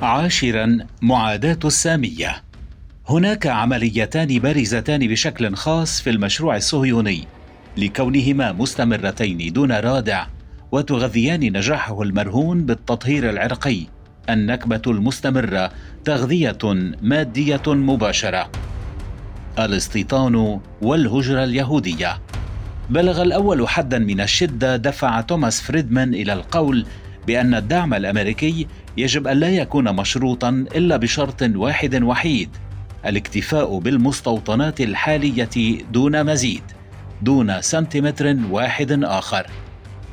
عاشرا 0.02 0.78
معاداة 1.02 1.58
السامية. 1.64 2.42
هناك 3.08 3.46
عمليتان 3.46 4.38
بارزتان 4.38 5.08
بشكل 5.08 5.54
خاص 5.54 6.00
في 6.00 6.10
المشروع 6.10 6.56
الصهيوني. 6.56 7.24
لكونهما 7.76 8.52
مستمرتين 8.52 9.52
دون 9.52 9.72
رادع 9.72 10.26
وتغذيان 10.72 11.40
نجاحه 11.40 12.02
المرهون 12.02 12.66
بالتطهير 12.66 13.30
العرقي. 13.30 13.86
النكبة 14.30 14.82
المستمرة 14.86 15.70
تغذية 16.04 16.58
مادية 17.02 17.62
مباشرة. 17.66 18.50
الاستيطان 19.58 20.60
والهجرة 20.82 21.44
اليهودية. 21.44 22.18
بلغ 22.90 23.22
الأول 23.22 23.68
حدا 23.68 23.98
من 23.98 24.20
الشدة 24.20 24.76
دفع 24.76 25.20
توماس 25.20 25.60
فريدمان 25.60 26.14
إلى 26.14 26.32
القول 26.32 26.86
بأن 27.26 27.54
الدعم 27.54 27.94
الأمريكي 27.94 28.66
يجب 28.96 29.26
أن 29.26 29.36
لا 29.36 29.48
يكون 29.48 29.96
مشروطا 29.96 30.48
إلا 30.48 30.96
بشرط 30.96 31.42
واحد 31.42 32.02
وحيد 32.02 32.48
الاكتفاء 33.06 33.78
بالمستوطنات 33.78 34.80
الحالية 34.80 35.78
دون 35.92 36.26
مزيد. 36.26 36.62
دون 37.22 37.62
سنتيمتر 37.62 38.36
واحد 38.50 39.04
آخر. 39.04 39.46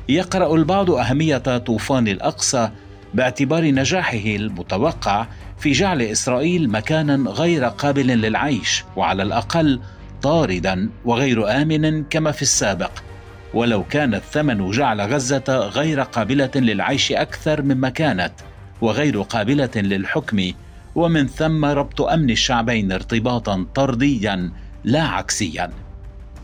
يقرأ 0.08 0.54
البعض 0.54 0.90
أهمية 0.90 1.58
طوفان 1.58 2.08
الأقصى 2.08 2.70
باعتبار 3.14 3.64
نجاحه 3.64 4.26
المتوقع 4.26 5.26
في 5.58 5.72
جعل 5.72 6.02
إسرائيل 6.02 6.70
مكانا 6.70 7.30
غير 7.30 7.64
قابل 7.64 8.06
للعيش 8.06 8.84
وعلى 8.96 9.22
الأقل 9.22 9.80
طاردا 10.22 10.90
وغير 11.04 11.62
آمن 11.62 12.04
كما 12.04 12.32
في 12.32 12.42
السابق. 12.42 12.90
ولو 13.54 13.84
كان 13.84 14.14
الثمن 14.14 14.70
جعل 14.70 15.00
غزة 15.00 15.44
غير 15.48 16.00
قابلة 16.00 16.50
للعيش 16.54 17.12
أكثر 17.12 17.62
مما 17.62 17.88
كانت 17.88 18.32
وغير 18.80 19.22
قابلة 19.22 19.70
للحكم 19.76 20.52
ومن 20.94 21.26
ثم 21.26 21.64
ربط 21.64 22.00
أمن 22.00 22.30
الشعبين 22.30 22.92
ارتباطا 22.92 23.66
طرديا 23.74 24.50
لا 24.84 25.02
عكسيا. 25.02 25.70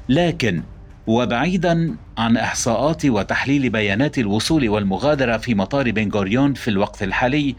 لكن 0.08 0.62
وبعيدا 1.06 1.96
عن 2.18 2.36
إحصاءات 2.36 3.06
وتحليل 3.06 3.70
بيانات 3.70 4.18
الوصول 4.18 4.68
والمغادرة 4.68 5.36
في 5.36 5.54
مطار 5.54 5.90
بن 5.90 6.10
غوريون 6.10 6.54
في 6.54 6.68
الوقت 6.68 7.02
الحالي 7.02 7.56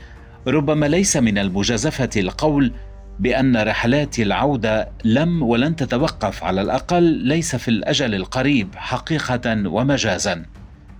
ربما 0.47 0.85
ليس 0.85 1.17
من 1.17 1.37
المجازفة 1.37 2.09
القول 2.17 2.73
بأن 3.19 3.57
رحلات 3.57 4.19
العودة 4.19 4.89
لم 5.03 5.43
ولن 5.43 5.75
تتوقف 5.75 6.43
على 6.43 6.61
الأقل 6.61 7.03
ليس 7.03 7.55
في 7.55 7.67
الأجل 7.67 8.15
القريب 8.15 8.75
حقيقة 8.75 9.69
ومجازا. 9.69 10.45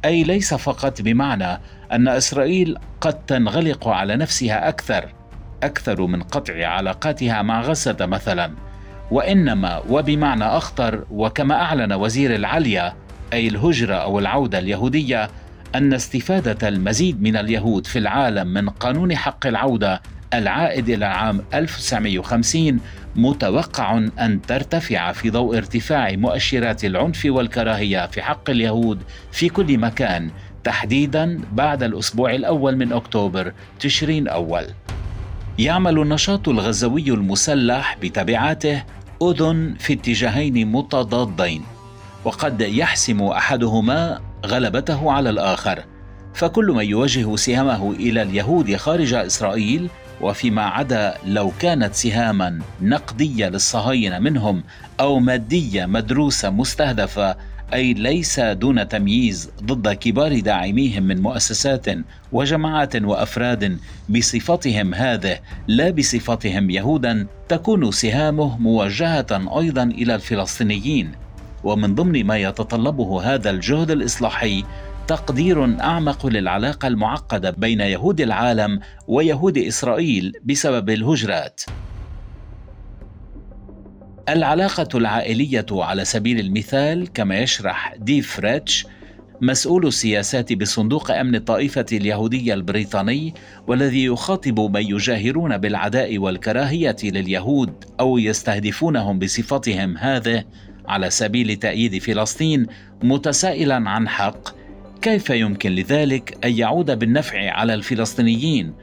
أي 0.06 0.24
ليس 0.24 0.54
فقط 0.54 1.02
بمعنى 1.02 1.62
أن 1.92 2.08
إسرائيل 2.08 2.78
قد 3.02 3.26
تنغلق 3.26 3.88
على 3.88 4.16
نفسها 4.16 4.70
أكثر 4.70 5.14
أكثر 5.64 6.08
من 6.08 6.24
قطع 6.24 6.68
علاقاتها 6.68 7.42
مع 7.42 7.62
غزة 7.62 7.98
مثلا. 8.02 8.67
وإنما 9.12 9.82
وبمعنى 9.90 10.44
أخطر 10.44 11.06
وكما 11.12 11.56
أعلن 11.56 11.94
وزير 11.94 12.36
العليا 12.36 12.94
أي 13.34 13.48
الهجرة 13.48 13.96
أو 13.96 14.20
العودة 14.20 14.60
اليهودية 14.60 15.30
أن 15.76 15.94
استفادة 15.94 16.68
المزيد 16.68 17.22
من 17.22 17.38
اليهود 17.38 17.88
في 17.88 18.00
العالم 18.00 18.48
من 18.48 18.70
قانون 18.70 19.16
حق 19.16 19.48
العودة 19.48 20.02
العائد 20.34 20.90
إلى 20.90 20.96
العام 21.08 21.42
1950 21.54 22.80
متوقع 23.16 23.98
أن 24.20 24.42
ترتفع 24.42 25.12
في 25.12 25.30
ضوء 25.30 25.58
ارتفاع 25.58 26.12
مؤشرات 26.16 26.86
العنف 26.86 27.26
والكراهية 27.26 28.06
في 28.08 28.22
حق 28.22 28.50
اليهود 28.50 29.00
في 29.32 29.50
كل 29.50 29.78
مكان 29.78 30.30
تحديدا 30.64 31.40
بعد 31.52 31.84
الأسبوع 31.84 32.36
الأول 32.36 32.76
من 32.76 32.94
أكتوبر 32.94 33.54
تشرين 33.80 34.28
أول. 34.28 34.64
يعمل 35.60 36.00
النشاط 36.00 36.50
الغزوي 36.50 37.10
المسلح 37.10 37.98
بتبعاته 38.02 38.84
أذن 39.22 39.76
في 39.80 39.94
اتجاهين 39.94 40.72
متضادين 40.72 41.64
وقد 42.26 42.62
يحسم 42.62 43.24
أحدهما 43.24 44.20
غلبته 44.46 45.12
على 45.12 45.30
الآخر 45.30 45.84
فكل 46.34 46.66
من 46.66 46.86
يوجه 46.86 47.36
سهامه 47.36 47.92
إلى 47.92 48.22
اليهود 48.22 48.76
خارج 48.76 49.14
إسرائيل 49.14 49.90
وفيما 50.22 50.62
عدا 50.64 51.14
لو 51.26 51.52
كانت 51.60 51.96
سهاما 51.96 52.60
نقدية 52.82 53.50
للصهاينة 53.50 54.20
منهم 54.20 54.64
أو 55.00 55.20
مادية 55.20 55.86
مدروسة 55.86 56.50
مستهدفة 56.50 57.36
أي 57.74 57.94
ليس 57.94 58.40
دون 58.40 58.88
تمييز 58.88 59.52
ضد 59.64 59.94
كبار 59.94 60.40
داعميهم 60.40 61.04
من 61.04 61.22
مؤسسات 61.22 61.86
وجماعات 62.32 62.96
وأفراد 62.96 63.80
بصفتهم 64.10 64.94
هذه 64.94 65.40
لا 65.68 65.90
بصفتهم 65.90 66.70
يهودا 66.70 67.28
تكون 67.50 67.92
سهامه 67.92 68.58
موجهة 68.58 69.28
أيضا 69.32 69.84
إلى 69.84 70.16
الفلسطينيين. 70.16 71.12
ومن 71.64 71.96
ضمن 71.96 72.24
ما 72.24 72.38
يتطلبه 72.38 73.34
هذا 73.34 73.50
الجهد 73.50 73.92
الإصلاحي 73.92 74.64
تقدير 75.08 75.82
أعمق 75.82 76.26
للعلاقة 76.26 76.88
المعقدة 76.88 77.50
بين 77.52 77.82
يهود 77.82 78.22
العالم 78.22 78.80
ويهود 79.08 79.58
إسرائيل 79.58 80.34
بسبب 80.46 80.90
الهجرات. 80.90 81.62
العلاقة 84.30 84.88
العائلية 84.96 85.66
على 85.72 86.06
سبيل 86.06 86.40
المثال 86.40 87.14
كما 87.14 87.40
يشرح 87.40 87.96
دي 87.96 88.22
فريتش 88.22 88.88
مسؤول 89.42 89.88
السياسات 89.88 90.54
بصندوق 90.54 91.12
أمن 91.12 91.36
الطائفة 91.36 91.86
اليهودية 91.92 92.54
البريطاني 92.54 93.34
والذي 93.68 94.06
يخاطب 94.06 94.60
من 94.60 94.82
يجاهرون 94.82 95.58
بالعداء 95.58 96.18
والكراهية 96.18 96.96
لليهود 97.04 97.74
أو 98.00 98.18
يستهدفونهم 98.18 99.20
بصفتهم 99.20 99.98
هذه 99.98 100.44
على 100.88 101.10
سبيل 101.10 101.56
تأييد 101.56 101.98
فلسطين 101.98 102.66
متسائلا 103.04 103.90
عن 103.90 104.10
حق. 104.10 104.56
كيف 105.02 105.30
يمكن 105.30 105.72
لذلك 105.72 106.46
أن 106.46 106.58
يعود 106.58 107.00
بالنفع 107.00 107.52
على 107.52 107.74
الفلسطينيين؟ 107.74 108.74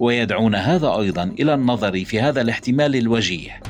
ويدعون 0.00 0.54
هذا 0.54 0.96
أيضا 0.98 1.34
إلى 1.40 1.54
النظر 1.54 2.04
في 2.04 2.20
هذا 2.20 2.40
الاحتمال 2.40 2.96
الوجيه. 2.96 3.60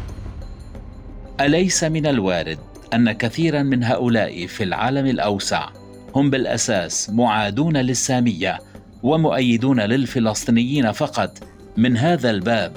أليس 1.40 1.84
من 1.84 2.06
الوارد 2.06 2.58
أن 2.94 3.12
كثيرا 3.12 3.62
من 3.62 3.84
هؤلاء 3.84 4.46
في 4.46 4.64
العالم 4.64 5.06
الأوسع 5.06 5.68
هم 6.14 6.30
بالأساس 6.30 7.10
معادون 7.10 7.76
للسامية 7.76 8.58
ومؤيدون 9.02 9.80
للفلسطينيين 9.80 10.92
فقط؟ 10.92 11.38
من 11.76 11.96
هذا 11.96 12.30
الباب 12.30 12.72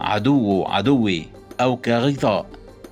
عدو 0.00 0.64
عدوي 0.64 1.26
أو 1.60 1.76
كغطاء 1.76 2.46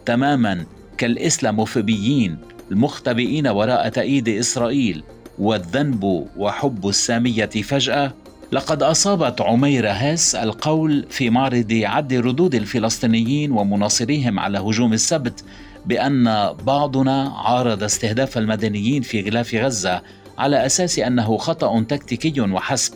تماما 0.07 0.67
كالإسلاموفوبيين 0.99 2.39
المختبئين 2.71 3.47
وراء 3.47 3.89
تأييد 3.89 4.29
إسرائيل 4.29 5.03
والذنب 5.39 6.27
وحب 6.37 6.89
السامية 6.89 7.47
فجأة؟ 7.47 8.13
لقد 8.53 8.83
أصابت 8.83 9.41
عمير 9.41 9.91
هاس 9.91 10.35
القول 10.35 11.07
في 11.11 11.31
معرض 11.31 11.81
عد 11.85 12.15
ردود 12.15 12.55
الفلسطينيين 12.55 13.53
ومناصريهم 13.53 14.39
على 14.39 14.59
هجوم 14.59 14.93
السبت 14.93 15.45
بأن 15.87 16.53
بعضنا 16.53 17.33
عارض 17.37 17.83
استهداف 17.83 18.39
المدنيين 18.39 19.03
في 19.03 19.21
غلاف 19.21 19.55
غزة 19.55 20.03
على 20.39 20.67
أساس 20.67 20.99
أنه 20.99 21.37
خطأ 21.37 21.83
تكتيكي 21.83 22.41
وحسب 22.41 22.95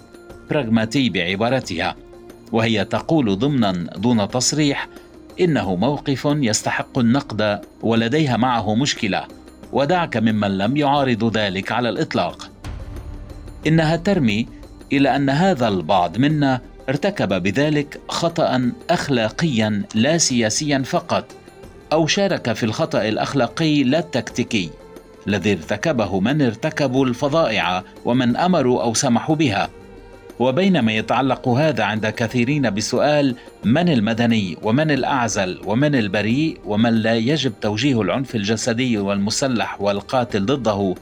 براغماتي 0.51 1.11
بعبارتها. 1.11 1.97
وهي 2.53 2.85
تقول 2.85 3.38
ضمنا 3.38 3.73
دون 3.97 4.29
تصريح 4.29 4.88
إنه 5.41 5.77
موقف 5.77 6.23
يستحق 6.27 6.99
النقد 6.99 7.61
ولديها 7.83 8.37
معه 8.37 8.75
مشكلة 8.75 9.25
ودعك 9.73 10.17
ممن 10.17 10.59
لم 10.59 10.77
يعارض 10.77 11.37
ذلك 11.37 11.73
على 11.73 11.88
الإطلاق. 11.88 12.51
إنها 13.67 13.97
ترمي 13.97 14.62
إلى 14.92 15.16
أن 15.16 15.31
هذا 15.31 15.68
البعض 15.68 16.18
منا 16.18 16.61
ارتكب 16.88 17.42
بذلك 17.42 18.00
خطأ 18.09 18.72
اخلاقيا 18.90 19.83
لا 19.94 20.18
سياسيا 20.18 20.83
فقط 20.87 21.24
أو 21.92 22.07
شارك 22.07 22.52
في 22.52 22.62
الخطأ 22.66 23.09
الأخلاقي 23.09 23.83
لا 23.85 23.98
التكتيكي 23.98 24.70
الذي 25.28 25.52
ارتكبه 25.52 26.20
من 26.20 26.42
ارتكبوا 26.42 27.07
الفظائع 27.07 27.85
ومن 28.05 28.37
أمروا 28.37 28.83
أو 28.83 28.94
سمحوا 28.94 29.37
بها. 29.37 29.68
وبينما 30.38 30.92
يتعلق 30.92 31.48
هذا 31.48 31.85
عند 31.85 32.07
كثيرين 32.07 32.70
بسؤال 32.70 33.37
من 33.64 33.88
المدني 33.88 34.57
ومن 34.62 34.90
الأعزل 34.90 35.61
ومن 35.66 35.94
البريء 35.94 36.59
ومن 36.66 36.94
لا 36.94 37.14
يجب 37.14 37.52
توجيه 37.61 38.02
العنف 38.02 38.35
الجسدي 38.35 38.98
والمسلح 38.98 39.81
والقاتل 39.81 40.46
ضده 40.46 40.94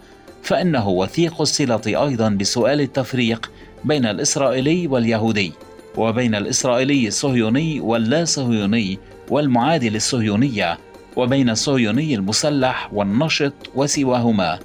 فإنه 0.43 0.89
وثيق 0.89 1.41
الصلة 1.41 1.83
أيضا 1.87 2.29
بسؤال 2.29 2.81
التفريق 2.81 3.51
بين 3.85 4.07
الإسرائيلي 4.07 4.87
واليهودي 4.87 5.53
وبين 5.97 6.35
الإسرائيلي 6.35 7.09
الصهيوني 7.09 7.81
واللا 7.81 8.25
صهيوني 8.25 8.99
والمعادي 9.31 9.91
للصهيونية 9.91 10.79
وبين 11.17 11.51
الصهيوني 11.51 12.15
المسلح 12.15 12.91
والنشط 12.93 13.53
وسواهما 13.75 14.59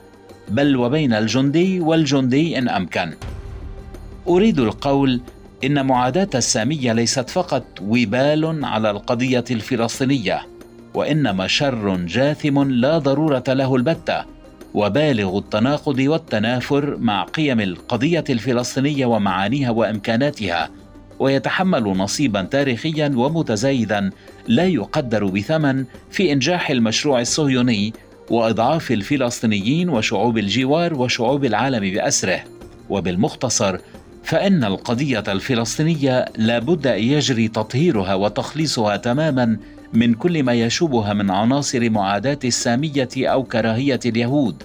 بل 0.49 0.75
وبين 0.75 1.13
الجندي 1.13 1.79
والجندي 1.79 2.57
إن 2.57 2.69
أمكن. 2.69 3.13
أريد 4.27 4.59
القول 4.59 5.21
إن 5.63 5.85
معاداة 5.85 6.29
السامية 6.35 6.93
ليست 6.93 7.29
فقط 7.29 7.63
وبال 7.81 8.65
على 8.65 8.91
القضية 8.91 9.43
الفلسطينية 9.51 10.47
وإنما 10.93 11.47
شر 11.47 11.95
جاثم 11.95 12.63
لا 12.63 12.97
ضرورة 12.97 13.43
له 13.47 13.75
البتة 13.75 14.34
وبالغ 14.75 15.37
التناقض 15.37 15.99
والتنافر 15.99 16.97
مع 16.97 17.23
قيم 17.23 17.59
القضية 17.59 18.23
الفلسطينية 18.29 19.05
ومعانيها 19.05 19.69
وإمكاناتها 19.69 20.69
ويتحمل 21.19 21.83
نصيبا 21.83 22.41
تاريخيا 22.41 23.11
ومتزايدا 23.15 24.09
لا 24.47 24.65
يقدر 24.65 25.25
بثمن 25.25 25.85
في 26.11 26.31
إنجاح 26.31 26.69
المشروع 26.69 27.21
الصهيوني 27.21 27.93
وإضعاف 28.29 28.91
الفلسطينيين 28.91 29.89
وشعوب 29.89 30.37
الجوار 30.37 30.93
وشعوب 30.93 31.45
العالم 31.45 31.79
بأسره. 31.79 32.43
وبالمختصر 32.89 33.77
فإن 34.25 34.63
القضية 34.63 35.23
الفلسطينية 35.27 36.25
لابد 36.37 36.87
أن 36.87 37.03
يجري 37.03 37.47
تطهيرها 37.47 38.13
وتخليصها 38.13 38.97
تماما 38.97 39.57
من 39.93 40.13
كل 40.13 40.43
ما 40.43 40.53
يشوبها 40.53 41.13
من 41.13 41.31
عناصر 41.31 41.89
معاداة 41.89 42.39
السامية 42.43 43.09
أو 43.17 43.43
كراهية 43.43 43.99
اليهود. 44.05 44.63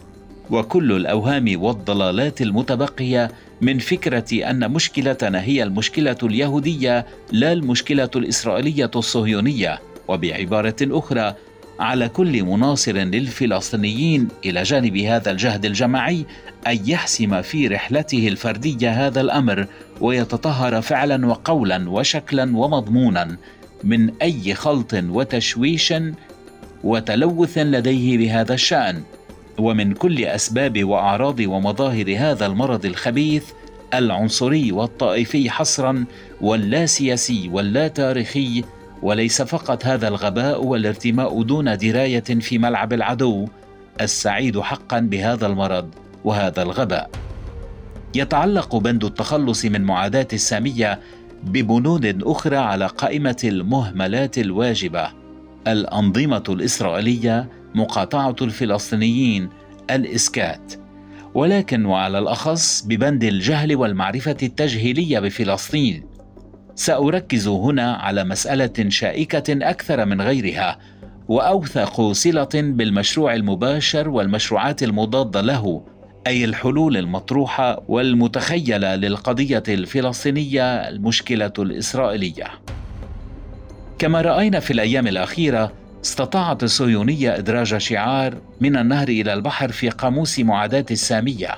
وكل 0.51 0.93
الأوهام 0.93 1.63
والضلالات 1.63 2.43
المتبقية 2.43 3.31
من 3.61 3.79
فكرة 3.79 4.51
أن 4.51 4.71
مشكلتنا 4.71 5.43
هي 5.43 5.63
المشكلة 5.63 6.17
اليهودية 6.23 7.07
لا 7.33 7.53
المشكلة 7.53 8.11
الإسرائيلية 8.17 8.91
الصهيونية. 8.97 9.79
وبعبارة 10.09 10.77
أخرى 10.83 11.35
على 11.81 12.09
كل 12.09 12.43
مناصر 12.43 12.93
للفلسطينيين 12.93 14.29
إلى 14.45 14.63
جانب 14.63 14.97
هذا 14.97 15.31
الجهد 15.31 15.65
الجماعي 15.65 16.27
أن 16.67 16.79
يحسم 16.87 17.43
في 17.43 17.69
رحلته 17.69 18.29
الفردية 18.29 19.07
هذا 19.07 19.21
الأمر 19.21 19.67
ويتطهر 20.01 20.81
فعلا 20.81 21.27
وقولا 21.27 21.91
وشكلا 21.91 22.57
ومضمونا 22.57 23.37
من 23.85 24.11
أي 24.23 24.55
خلط 24.55 24.95
وتشويش 24.95 25.95
وتلوث 26.85 27.59
لديه 27.59 28.19
بهذا 28.19 28.55
الشأن. 28.55 29.03
ومن 29.59 29.93
كل 29.93 30.25
أسباب 30.25 30.85
وأعراض 30.85 31.41
ومظاهر 31.41 32.15
هذا 32.19 32.47
المرض 32.47 32.87
الخبيث 32.87 33.45
العنصري 33.95 34.73
والطائفي 34.73 35.51
حصرا 35.51 36.05
واللا 36.41 36.87
سياسي 36.87 37.49
واللا 37.49 37.89
تاريخي 37.89 38.65
وليس 39.03 39.43
فقط 39.43 39.87
هذا 39.87 40.09
الغباء 40.09 40.65
والارتماء 40.65 41.43
دون 41.43 41.77
دراية 41.77 42.21
في 42.21 42.59
ملعب 42.59 42.93
العدو 42.93 43.49
السعيد 44.01 44.61
حقا 44.61 45.01
بهذا 45.01 45.47
المرض 45.47 45.95
وهذا 46.25 46.63
الغباء. 46.63 47.11
يتعلق 48.15 48.77
بند 48.77 49.05
التخلص 49.05 49.65
من 49.65 49.83
معاداة 49.83 50.29
السامية 50.33 51.01
ببنود 51.45 52.23
أخرى 52.23 52.57
على 52.57 52.87
قائمة 52.87 53.37
المهملات 53.45 54.39
الواجبة. 54.39 55.09
الأنظمة 55.67 56.45
الإسرائيلية 56.49 57.49
مقاطعة 57.75 58.37
الفلسطينيين 58.43 59.49
الإسكات. 59.91 60.73
ولكن 61.35 61.87
وعلى 61.87 62.19
الأخص 62.19 62.85
ببند 62.87 63.25
الجهل 63.25 63.77
والمعرفة 63.77 64.37
التجهيلية 64.43 65.19
بفلسطين. 65.19 66.10
سأركز 66.75 67.49
هنا 67.49 67.95
على 67.95 68.25
مسألة 68.25 68.89
شائكة 68.89 69.71
أكثر 69.71 70.05
من 70.05 70.21
غيرها 70.21 70.79
وأوثق 71.29 72.13
صلة 72.13 72.49
بالمشروع 72.55 73.35
المباشر 73.35 74.09
والمشروعات 74.09 74.83
المضادة 74.83 75.41
له 75.41 75.85
أي 76.27 76.45
الحلول 76.45 76.97
المطروحة 76.97 77.83
والمتخيلة 77.89 78.95
للقضية 78.97 79.63
الفلسطينية 79.69 80.89
المشكلة 80.89 81.53
الإسرائيلية. 81.59 82.47
كما 83.99 84.21
رأينا 84.21 84.61
في 84.61 84.73
الأيام 84.73 85.07
الأخيرة 85.07 85.73
استطاعت 86.05 86.63
الصهيونية 86.63 87.39
إدراج 87.39 87.77
شعار 87.77 88.35
من 88.61 88.77
النهر 88.77 89.09
إلى 89.09 89.33
البحر 89.33 89.73
في 89.73 89.89
قاموس 89.89 90.39
معاداة 90.39 90.87
السامية 90.91 91.51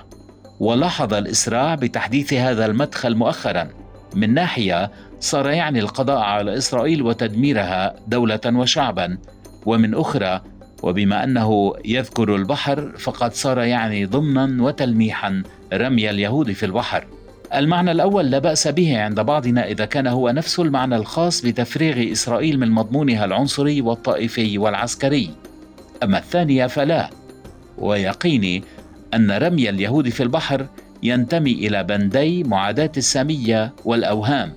ولاحظ 0.60 1.14
الإسراع 1.14 1.74
بتحديث 1.74 2.34
هذا 2.34 2.66
المدخل 2.66 3.14
مؤخرا 3.14 3.68
من 4.14 4.34
ناحية 4.34 4.90
صار 5.20 5.50
يعني 5.50 5.80
القضاء 5.80 6.18
على 6.18 6.56
إسرائيل 6.56 7.02
وتدميرها 7.02 7.94
دولة 8.08 8.40
وشعبا. 8.46 9.18
ومن 9.66 9.94
أخرى 9.94 10.40
وبما 10.82 11.24
أنه 11.24 11.72
يذكر 11.84 12.36
البحر 12.36 12.92
فقد 12.98 13.34
صار 13.34 13.58
يعني 13.58 14.04
ضمنا 14.04 14.62
وتلميحا 14.62 15.42
رمي 15.72 16.10
اليهود 16.10 16.52
في 16.52 16.66
البحر. 16.66 17.06
المعنى 17.54 17.90
الأول 17.90 18.30
لا 18.30 18.38
بأس 18.38 18.68
به 18.68 19.00
عند 19.00 19.20
بعضنا 19.20 19.66
إذا 19.66 19.84
كان 19.84 20.06
هو 20.06 20.30
نفس 20.30 20.60
المعنى 20.60 20.96
الخاص 20.96 21.46
بتفريغ 21.46 22.12
إسرائيل 22.12 22.58
من 22.58 22.70
مضمونها 22.70 23.24
العنصري 23.24 23.80
والطائفي 23.80 24.58
والعسكري. 24.58 25.30
أما 26.02 26.18
الثانية 26.18 26.66
فلا. 26.66 27.10
ويقيني 27.78 28.64
أن 29.14 29.30
رمي 29.30 29.68
اليهود 29.68 30.08
في 30.08 30.22
البحر 30.22 30.66
ينتمي 31.02 31.52
إلى 31.52 31.84
بندي 31.84 32.44
معاداة 32.44 32.92
السامية 32.96 33.72
والأوهام. 33.84 34.52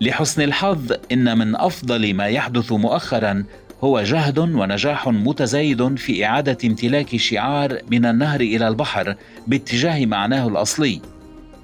لحسن 0.00 0.42
الحظ 0.42 0.92
إن 1.12 1.38
من 1.38 1.56
أفضل 1.56 2.14
ما 2.14 2.26
يحدث 2.26 2.72
مؤخرا 2.72 3.44
هو 3.84 4.02
جهد 4.02 4.38
ونجاح 4.38 5.08
متزايد 5.08 5.96
في 5.96 6.24
إعادة 6.24 6.58
امتلاك 6.64 7.16
شعار 7.16 7.78
من 7.90 8.06
النهر 8.06 8.40
إلى 8.40 8.68
البحر 8.68 9.14
باتجاه 9.46 10.06
معناه 10.06 10.48
الأصلي 10.48 11.00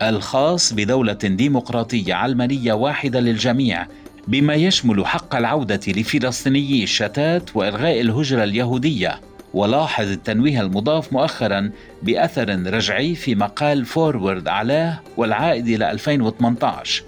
الخاص 0.02 0.72
بدولة 0.72 1.12
ديمقراطية 1.12 2.14
علمانية 2.14 2.72
واحدة 2.72 3.20
للجميع 3.20 3.86
بما 4.28 4.54
يشمل 4.54 5.06
حق 5.06 5.36
العودة 5.36 5.80
لفلسطينيي 5.88 6.82
الشتات 6.82 7.56
وإلغاء 7.56 8.00
الهجرة 8.00 8.44
اليهودية. 8.44 9.20
ولاحظ 9.54 10.10
التنويه 10.10 10.60
المضاف 10.60 11.12
مؤخرا 11.12 11.70
بأثر 12.02 12.48
رجعي 12.66 13.14
في 13.14 13.34
مقال 13.34 13.84
فورورد 13.84 14.48
علاه 14.48 15.00
والعائد 15.16 15.68
إلى 15.68 15.90
2018 15.90 17.02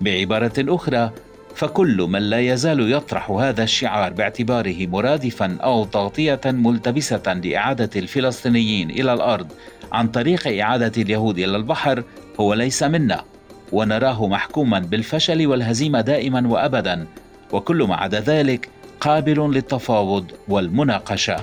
بعبارة 0.00 0.52
أخرى 0.58 1.10
فكل 1.54 1.96
من 2.10 2.22
لا 2.22 2.40
يزال 2.40 2.92
يطرح 2.92 3.30
هذا 3.30 3.62
الشعار 3.62 4.12
باعتباره 4.12 4.86
مرادفا 4.86 5.58
أو 5.60 5.84
تغطية 5.84 6.40
ملتبسة 6.44 7.34
لإعادة 7.34 7.90
الفلسطينيين 7.96 8.90
إلى 8.90 9.12
الأرض 9.12 9.52
عن 9.92 10.08
طريق 10.08 10.60
إعادة 10.60 11.02
اليهود 11.02 11.38
إلى 11.38 11.56
البحر 11.56 12.02
هو 12.40 12.54
ليس 12.54 12.82
منا. 12.82 13.24
ونراه 13.72 14.26
محكوما 14.26 14.78
بالفشل 14.78 15.46
والهزيمة 15.46 16.00
دائما 16.00 16.48
وابدا 16.48 17.06
وكل 17.52 17.82
ما 17.82 17.96
عدا 17.96 18.20
ذلك 18.20 18.68
قابل 19.00 19.50
للتفاوض 19.54 20.32
والمناقشة. 20.48 21.36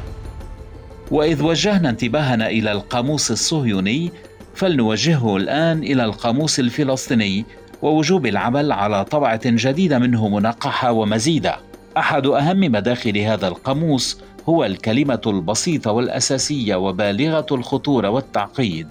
وإذ 1.12 1.44
وجهنا 1.44 1.90
انتباهنا 1.90 2.50
إلى 2.50 2.72
القاموس 2.72 3.32
الصهيوني 3.32 4.12
فلنوجهه 4.56 5.38
الآن 5.38 5.84
إلى 5.84 6.06
القاموس 6.06 6.60
الفلسطيني 6.60 7.46
ووجوب 7.82 8.26
العمل 8.26 8.72
على 8.72 9.06
طبعة 9.06 9.42
جديدة 9.46 10.00
منه 10.00 10.30
منقحة 10.30 10.92
ومزيدة. 10.92 11.58
أحد 11.98 12.28
أهم 12.28 12.60
مداخل 12.60 13.18
هذا 13.18 13.48
القاموس 13.48 14.22
هو 14.50 14.66
الكلمة 14.66 15.22
البسيطة 15.28 15.92
والأساسية 15.92 16.76
وبالغة 16.76 17.46
الخطورة 17.52 18.10
والتعقيد: 18.10 18.88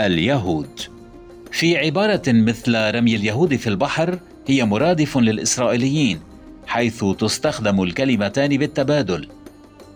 اليهود. 0.00 0.80
في 1.50 1.78
عبارة 1.78 2.22
مثل 2.26 2.94
رمي 2.94 3.16
اليهود 3.16 3.56
في 3.56 3.66
البحر 3.66 4.18
هي 4.46 4.64
مرادف 4.64 5.18
للإسرائيليين، 5.18 6.20
حيث 6.66 7.04
تستخدم 7.04 7.82
الكلمتان 7.82 8.56
بالتبادل. 8.56 9.28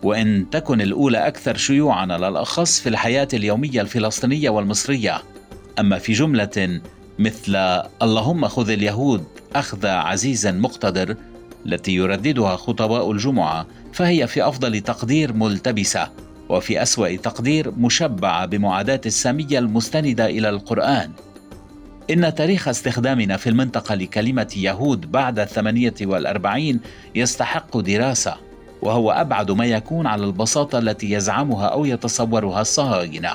وإن 0.03 0.49
تكن 0.49 0.81
الأولى 0.81 1.27
أكثر 1.27 1.57
شيوعًا 1.57 2.13
على 2.13 2.27
الأخص 2.27 2.79
في 2.79 2.89
الحياة 2.89 3.27
اليومية 3.33 3.81
الفلسطينية 3.81 4.49
والمصرية، 4.49 5.21
أما 5.79 5.99
في 5.99 6.13
جملة 6.13 6.81
مثل 7.19 7.55
اللهم 8.01 8.47
خذ 8.47 8.69
اليهود 8.69 9.23
أخذ 9.55 9.85
عزيز 9.85 10.47
مقتدر 10.47 11.15
التي 11.65 11.95
يرددها 11.95 12.55
خطباء 12.55 13.11
الجمعة 13.11 13.67
فهي 13.93 14.27
في 14.27 14.47
أفضل 14.47 14.79
تقدير 14.79 15.33
ملتبسة 15.33 16.09
وفي 16.49 16.81
أسوأ 16.81 17.15
تقدير 17.15 17.71
مشبعة 17.71 18.45
بمعاداة 18.45 19.01
السامية 19.05 19.59
المستندة 19.59 20.25
إلى 20.25 20.49
القرآن. 20.49 21.11
إن 22.09 22.35
تاريخ 22.35 22.67
استخدامنا 22.67 23.37
في 23.37 23.49
المنطقة 23.49 23.95
لكلمة 23.95 24.53
يهود 24.57 25.11
بعد 25.11 25.39
الثمانية 25.39 25.93
والأربعين 26.01 26.79
يستحق 27.15 27.77
دراسة. 27.77 28.46
وهو 28.81 29.11
أبعد 29.11 29.51
ما 29.51 29.65
يكون 29.65 30.07
على 30.07 30.25
البساطة 30.25 30.79
التي 30.79 31.11
يزعمها 31.11 31.65
أو 31.67 31.85
يتصورها 31.85 32.61
الصهاينة. 32.61 33.33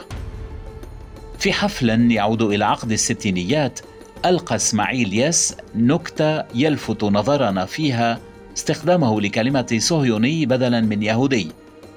في 1.38 1.52
حفل 1.52 2.12
يعود 2.12 2.42
إلى 2.42 2.64
عقد 2.64 2.92
الستينيات 2.92 3.80
ألقى 4.24 4.56
إسماعيل 4.56 5.14
ياس 5.14 5.56
نكتة 5.74 6.44
يلفت 6.54 7.04
نظرنا 7.04 7.64
فيها 7.64 8.18
استخدامه 8.56 9.20
لكلمة 9.20 9.76
صهيوني 9.78 10.46
بدلا 10.46 10.80
من 10.80 11.02
يهودي 11.02 11.50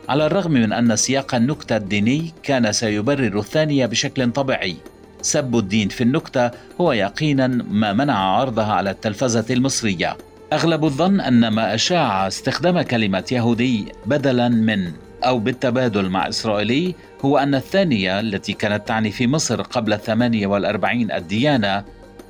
على 0.10 0.26
الرغم 0.26 0.52
من 0.52 0.74
أن 0.74 0.96
سياق 0.96 1.36
النكتة 1.36 1.78
الديني 1.78 2.34
كان 2.44 2.72
سيبرر 2.72 3.40
الثانية 3.40 3.86
بشكل 3.86 4.32
طبيعي. 4.32 4.76
سب 5.22 5.56
الدين 5.56 5.90
في 5.90 6.02
النكتة 6.02 6.52
هو 6.82 6.92
يقينا 6.92 7.48
ما 7.48 7.94
منع 7.94 8.18
عرضها 8.18 8.74
على 8.74 8.90
التلفزة 8.92 9.46
المصرية. 9.50 10.18
أغلب 10.56 10.86
الظن 10.86 11.22
أن 11.22 11.48
ما 11.48 11.76
أشاع 11.76 12.28
استخدام 12.28 12.82
كلمة 12.82 13.24
يهودي 13.32 13.92
بدلا 14.06 14.50
من 14.50 14.92
أو 15.24 15.40
بالتبادل 15.40 16.10
مع 16.10 16.28
إسرائيلي 16.28 16.96
هو 17.26 17.38
أن 17.38 17.56
الثانية 17.56 18.20
التي 18.20 18.54
كانت 18.54 18.88
تعني 18.88 19.12
في 19.12 19.28
مصر 19.28 19.62
قبل 19.62 19.94
الثمانية 19.94 20.48
والأربعين 20.48 21.12
الديانة 21.12 21.84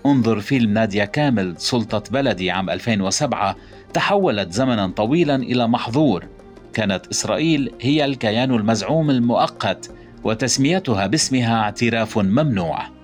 انظر 0.05 0.39
فيلم 0.39 0.73
نادية 0.73 1.03
كامل 1.03 1.53
سلطة 1.57 2.03
بلدي 2.11 2.51
عام 2.51 2.69
2007 2.69 3.55
تحولت 3.93 4.51
زمنا 4.51 4.87
طويلا 4.87 5.35
إلى 5.35 5.67
محظور. 5.67 6.25
كانت 6.73 7.07
إسرائيل 7.07 7.71
هي 7.81 8.05
الكيان 8.05 8.51
المزعوم 8.55 9.09
المؤقت 9.09 9.91
وتسميتها 10.23 11.07
باسمها 11.07 11.61
اعتراف 11.61 12.17
ممنوع. 12.17 12.94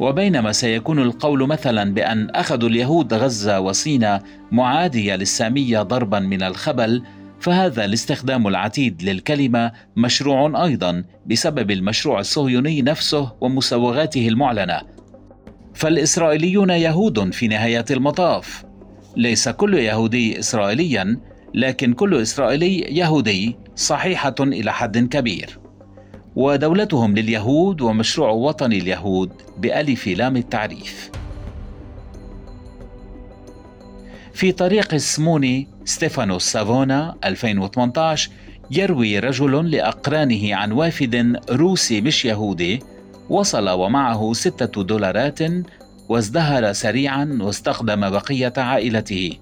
وبينما 0.00 0.52
سيكون 0.52 0.98
القول 0.98 1.46
مثلا 1.46 1.94
بأن 1.94 2.30
أخذوا 2.30 2.68
اليهود 2.68 3.14
غزة 3.14 3.60
وسينا 3.60 4.22
معادية 4.52 5.16
للسامية 5.16 5.82
ضربا 5.82 6.18
من 6.18 6.42
الخبل 6.42 7.02
فهذا 7.40 7.84
الاستخدام 7.84 8.48
العتيد 8.48 9.02
للكلمة 9.02 9.72
مشروع 9.96 10.64
أيضا 10.64 11.04
بسبب 11.26 11.70
المشروع 11.70 12.20
الصهيوني 12.20 12.82
نفسه 12.82 13.32
ومسوغاته 13.40 14.28
المعلنة. 14.28 14.80
فالإسرائيليون 15.74 16.70
يهود 16.70 17.32
في 17.32 17.48
نهاية 17.48 17.84
المطاف. 17.90 18.64
ليس 19.16 19.48
كل 19.48 19.74
يهودي 19.74 20.38
إسرائيليا 20.38 21.20
لكن 21.54 21.92
كل 21.92 22.22
إسرائيلي 22.22 22.78
يهودي 22.78 23.56
صحيحة 23.76 24.34
إلى 24.40 24.72
حد 24.72 24.98
كبير. 24.98 25.58
ودولتهم 26.38 27.14
لليهود 27.14 27.80
ومشروع 27.80 28.30
وطن 28.30 28.72
اليهود 28.72 29.32
بألف 29.58 30.06
لام 30.06 30.36
التعريف. 30.36 31.10
في 34.32 34.52
طريق 34.52 34.94
السموني 34.94 35.68
ستيفانوس 35.84 36.42
سافونا 36.44 37.14
2018 37.24 38.30
يروي 38.70 39.18
رجل 39.18 39.70
لأقرانه 39.70 40.54
عن 40.54 40.72
وافد 40.72 41.40
روسي 41.50 42.00
مش 42.00 42.24
يهودي 42.24 42.82
وصل 43.30 43.68
ومعه 43.68 44.32
ستة 44.32 44.82
دولارات 44.82 45.38
وازدهر 46.08 46.72
سريعا 46.72 47.38
واستخدم 47.40 48.10
بقية 48.10 48.52
عائلته. 48.56 49.36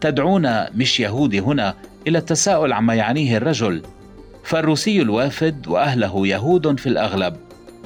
تدعون 0.00 0.64
مش 0.74 1.00
يهودي 1.00 1.40
هنا 1.40 1.74
إلى 2.06 2.18
التساؤل 2.18 2.72
عما 2.72 2.94
يعنيه 2.94 3.36
الرجل 3.36 3.82
فالروسي 4.44 5.02
الوافد 5.02 5.68
وأهله 5.68 6.26
يهود 6.26 6.80
في 6.80 6.88
الأغلب 6.88 7.36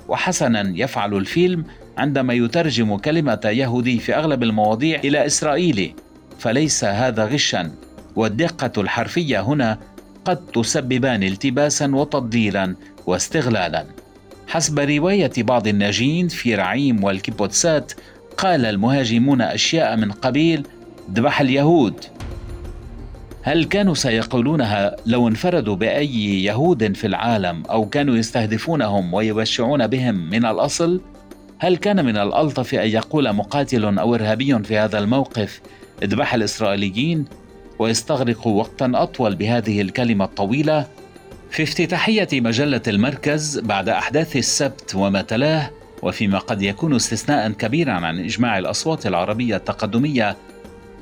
وحسنا 0.09 0.73
يفعل 0.77 1.15
الفيلم 1.15 1.65
عندما 1.99 2.35
يترجم 2.35 2.97
كلمة 2.97 3.41
يهودي 3.45 3.99
في 3.99 4.17
أغلب 4.17 4.43
المواضيع 4.43 5.01
إلى 5.05 5.27
إسرائيلي. 5.27 5.95
فليس 6.39 6.85
هذا 6.85 7.25
غشا 7.25 7.71
والدقة 8.17 8.81
الحرفية 8.81 9.41
هنا 9.41 9.79
قد 10.25 10.47
تسببان 10.47 11.23
التباسا 11.23 11.95
وتضليلا 11.95 12.77
واستغلالا. 13.07 13.87
حسب 14.49 14.79
رواية 14.79 15.33
بعض 15.39 15.67
الناجين 15.67 16.29
في 16.29 16.55
رعيم 16.55 17.05
والكيبوتسات 17.05 17.93
قال 18.37 18.67
المهاجمون 18.67 19.43
أشياء 19.43 19.97
من 19.97 20.13
قبيل 20.13 20.67
ذبح 21.15 21.41
اليهود 21.41 21.95
هل 23.45 23.65
كانوا 23.65 23.95
سيقولونها 23.95 24.97
لو 25.07 25.29
انفردوا 25.29 25.77
بأي 25.77 26.45
يهود 26.45 26.97
في 26.97 27.07
العالم 27.07 27.63
أو 27.71 27.89
كانوا 27.89 28.17
يستهدفونهم 28.17 29.15
ويبشعون 29.15 29.87
بهم 29.87 30.15
من 30.15 30.45
الأصل؟ 30.45 31.01
هل 31.59 31.77
كان 31.77 32.05
من 32.05 32.17
الألطف 32.17 32.75
أن 32.75 32.89
يقول 32.89 33.33
مقاتل 33.33 33.99
أو 33.99 34.15
إرهابي 34.15 34.59
في 34.59 34.79
هذا 34.79 34.99
الموقف 34.99 35.61
اذبح 36.03 36.35
الإسرائيليين 36.35 37.25
ويستغرق 37.79 38.47
وقتا 38.47 38.93
أطول 38.95 39.35
بهذه 39.35 39.81
الكلمة 39.81 40.25
الطويلة؟ 40.25 40.87
في 41.51 41.63
افتتاحية 41.63 42.29
مجلة 42.33 42.83
المركز 42.89 43.59
بعد 43.59 43.89
أحداث 43.89 44.37
السبت 44.37 44.95
وما 44.95 45.23
تلاه 45.23 45.71
وفيما 46.03 46.39
قد 46.39 46.63
يكون 46.63 46.95
استثناء 46.95 47.51
كبيرا 47.51 47.93
عن 47.93 48.19
إجماع 48.19 48.59
الأصوات 48.59 49.07
العربية 49.07 49.57
التقدمية 49.57 50.37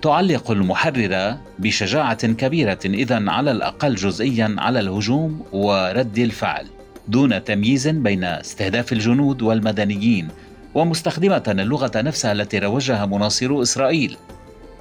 تعلق 0.03 0.51
المحررة 0.51 1.41
بشجاعة 1.59 2.27
كبيرة 2.27 2.79
إذا 2.85 3.31
على 3.31 3.51
الأقل 3.51 3.95
جزئيا 3.95 4.57
على 4.59 4.81
الهجوم 4.81 5.43
ورد 5.53 6.19
الفعل 6.19 6.67
دون 7.09 7.45
تمييز 7.45 7.89
بين 7.89 8.25
استهداف 8.25 8.93
الجنود 8.93 9.43
والمدنيين 9.43 10.29
ومستخدمة 10.75 11.43
اللغة 11.49 11.91
نفسها 11.97 12.33
التي 12.33 12.59
روجها 12.59 13.07
مناصرو 13.07 13.63
إسرائيل. 13.63 14.17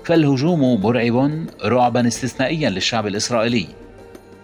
فالهجوم 0.03 0.81
مرعب 0.81 1.45
رعبا 1.65 2.07
استثنائيا 2.07 2.69
للشعب 2.69 3.07
الإسرائيلي. 3.07 3.67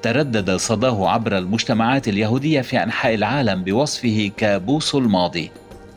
تردد 0.01 0.55
صداه 0.55 1.09
عبر 1.09 1.37
المجتمعات 1.37 2.07
اليهودية 2.07 2.61
في 2.61 2.83
أنحاء 2.83 3.15
العالم 3.15 3.63
بوصفه 3.63 4.31
كابوس 4.37 4.95
الماضي 4.95 5.51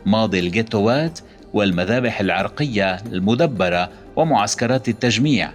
ماضي 0.07 0.41
الجيتوات 0.41 1.19
والمذابح 1.53 2.21
العرقية 2.21 2.97
المدبرة 2.97 3.91
ومعسكرات 4.19 4.89
التجميع. 4.89 5.51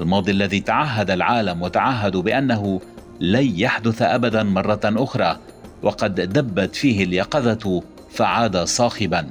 الماضي 0.00 0.32
الذي 0.32 0.60
تعهد 0.60 1.10
العالم 1.10 1.62
وتعهدوا 1.62 2.22
بأنه 2.22 2.80
لن 3.20 3.60
يحدث 3.60 4.02
ابدا 4.02 4.42
مرة 4.42 4.80
أخرى 4.84 5.38
وقد 5.82 6.14
دبت 6.14 6.76
فيه 6.76 7.04
اليقظة 7.04 7.82
فعاد 8.10 8.56
صاخبا. 8.56 9.28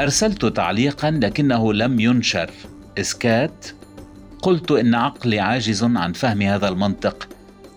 أرسلت 0.00 0.44
تعليقا 0.44 1.10
لكنه 1.10 1.72
لم 1.72 2.00
ينشر. 2.00 2.50
إسكات 2.98 3.66
قلت 4.42 4.70
إن 4.70 4.94
عقلي 4.94 5.40
عاجز 5.40 5.84
عن 5.84 6.12
فهم 6.12 6.42
هذا 6.42 6.68
المنطق. 6.68 7.28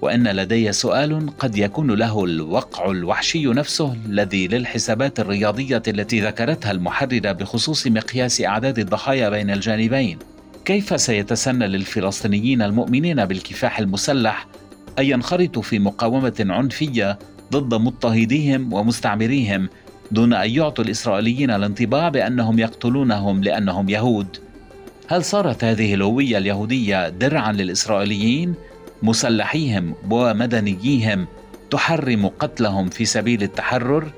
وإن 0.04 0.28
لدي 0.28 0.72
سؤال 0.72 1.30
قد 1.40 1.58
يكون 1.58 1.92
له 1.92 2.24
الوقع 2.24 2.92
الوحشي 2.92 3.46
نفسه 3.46 3.96
الذي 4.06 4.48
للحسابات 4.48 5.20
الرياضية 5.20 5.84
التي 5.88 6.22
ذكرتها 6.22 6.72
المحررة 6.72 7.32
بخصوص 7.32 7.88
مقياس 7.88 8.42
أعداد 8.42 8.80
الضحايا 8.80 9.30
بين 9.30 9.52
الجانبين. 9.52 10.20
كيف 10.66 11.02
سيتسنى 11.02 11.68
للفلسطينيين 11.68 12.62
المؤمنين 12.62 13.26
بالكفاح 13.26 13.80
المسلح 13.80 14.48
أن 15.00 15.06
ينخرطوا 15.06 15.62
في 15.62 15.80
مقاومة 15.80 16.46
عنفية 16.50 17.20
ضد 17.52 17.74
مضطهديهم 17.74 18.74
ومستعمريهم 18.74 19.70
دون 20.12 20.34
أن 20.34 20.50
يعطوا 20.50 20.84
الإسرائيليين 20.84 21.52
الانطباع 21.52 22.10
بأنهم 22.10 22.60
يقتلونهم 22.60 23.44
لأنهم 23.44 23.90
يهود؟ 23.90 24.38
هل 25.08 25.24
صارت 25.24 25.64
هذه 25.64 25.94
الهوية 25.94 26.38
اليهودية 26.38 27.10
درعا 27.10 27.52
للإسرائيليين؟ 27.52 28.56
مسلحيهم 29.04 29.96
ومدنييهم 30.10 31.28
تحرم 31.72 32.28
قتلهم 32.28 32.90
في 32.90 33.06
سبيل 33.06 33.44
التحرر؟ 33.44 34.12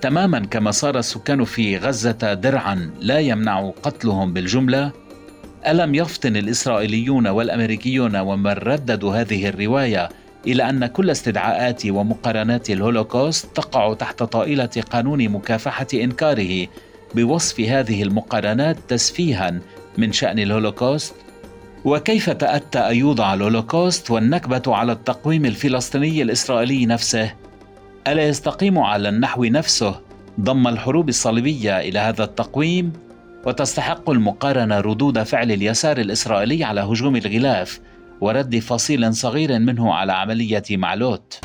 تماما 0.00 0.38
كما 0.38 0.70
صار 0.70 0.98
السكان 0.98 1.44
في 1.44 1.76
غزة 1.76 2.34
درعا 2.34 2.90
لا 3.00 3.18
يمنع 3.18 3.70
قتلهم 3.82 4.32
بالجملة؟ 4.32 4.92
ألم 5.66 5.94
يفطن 5.94 6.36
الإسرائيليون 6.36 7.26
والأمريكيون 7.26 8.16
ومن 8.16 8.52
رددوا 8.52 9.20
هذه 9.20 9.48
الرواية 9.48 10.08
إلى 10.46 10.68
أن 10.70 10.86
كل 10.86 11.10
استدعاءات 11.10 11.86
ومقارنات 11.86 12.70
الهولوكوست 12.70 13.56
تقع 13.56 13.94
تحت 13.94 14.22
طائلة 14.22 14.70
قانون 14.90 15.28
مكافحة 15.28 15.86
إنكاره 15.94 16.66
بوصف 17.14 17.60
هذه 17.60 18.02
المقارنات 18.02 18.76
تسفيها 18.88 19.60
من 19.98 20.12
شأن 20.12 20.38
الهولوكوست؟ 20.38 21.14
وكيف 21.86 22.30
تأتى 22.30 22.78
أن 22.78 22.96
يوضع 22.96 23.34
الهولوكوست 23.34 24.10
والنكبة 24.10 24.62
على 24.66 24.92
التقويم 24.92 25.44
الفلسطيني 25.44 26.22
الإسرائيلي 26.22 26.86
نفسه؟ 26.86 27.34
ألا 28.06 28.28
يستقيم 28.28 28.78
على 28.78 29.08
النحو 29.08 29.44
نفسه 29.44 30.00
ضم 30.40 30.68
الحروب 30.68 31.08
الصليبية 31.08 31.80
إلى 31.80 31.98
هذا 31.98 32.24
التقويم؟ 32.24 32.92
وتستحق 33.44 34.10
المقارنة 34.10 34.80
ردود 34.80 35.22
فعل 35.22 35.52
اليسار 35.52 35.98
الإسرائيلي 35.98 36.64
على 36.64 36.80
هجوم 36.80 37.16
الغلاف 37.16 37.80
ورد 38.20 38.58
فصيل 38.58 39.14
صغير 39.14 39.58
منه 39.58 39.94
على 39.94 40.12
عملية 40.12 40.64
معلوت. 40.70 41.40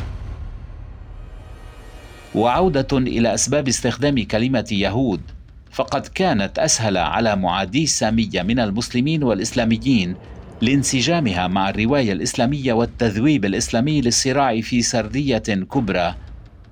وعودة 2.35 2.97
إلى 2.97 3.33
أسباب 3.33 3.67
استخدام 3.67 4.23
كلمة 4.23 4.67
يهود 4.71 5.21
فقد 5.71 6.07
كانت 6.07 6.59
أسهل 6.59 6.97
على 6.97 7.35
معادي 7.35 7.83
الساميه 7.83 8.41
من 8.41 8.59
المسلمين 8.59 9.23
والإسلاميين 9.23 10.15
لانسجامها 10.61 11.47
مع 11.47 11.69
الرواية 11.69 12.11
الإسلامية 12.11 12.73
والتذويب 12.73 13.45
الإسلامي 13.45 14.01
للصراع 14.01 14.61
في 14.61 14.81
سردية 14.81 15.37
كبرى. 15.47 16.15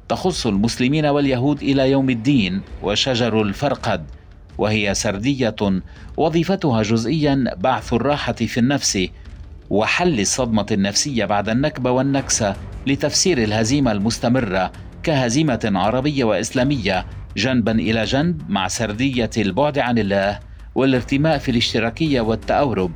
تخص 0.09 0.47
المسلمين 0.47 1.05
واليهود 1.05 1.63
إلى 1.63 1.91
يوم 1.91 2.09
الدين 2.09 2.61
وشجر 2.83 3.41
الفرقد 3.41 4.05
وهي 4.57 4.93
سردية 4.93 5.55
وظيفتها 6.17 6.81
جزئيا 6.81 7.55
بعث 7.57 7.93
الراحة 7.93 8.33
في 8.33 8.59
النفس 8.59 9.07
وحل 9.69 10.19
الصدمة 10.19 10.65
النفسية 10.71 11.25
بعد 11.25 11.49
النكبة 11.49 11.91
والنكسة 11.91 12.55
لتفسير 12.87 13.43
الهزيمة 13.43 13.91
المستمرة 13.91 14.71
كهزيمة 15.03 15.71
عربية 15.75 16.23
وإسلامية 16.23 17.05
جنبا 17.37 17.71
إلى 17.71 18.03
جنب 18.03 18.41
مع 18.49 18.67
سردية 18.67 19.29
البعد 19.37 19.79
عن 19.79 19.97
الله 19.97 20.39
والارتماء 20.75 21.37
في 21.37 21.51
الاشتراكية 21.51 22.21
والتأورب. 22.21 22.91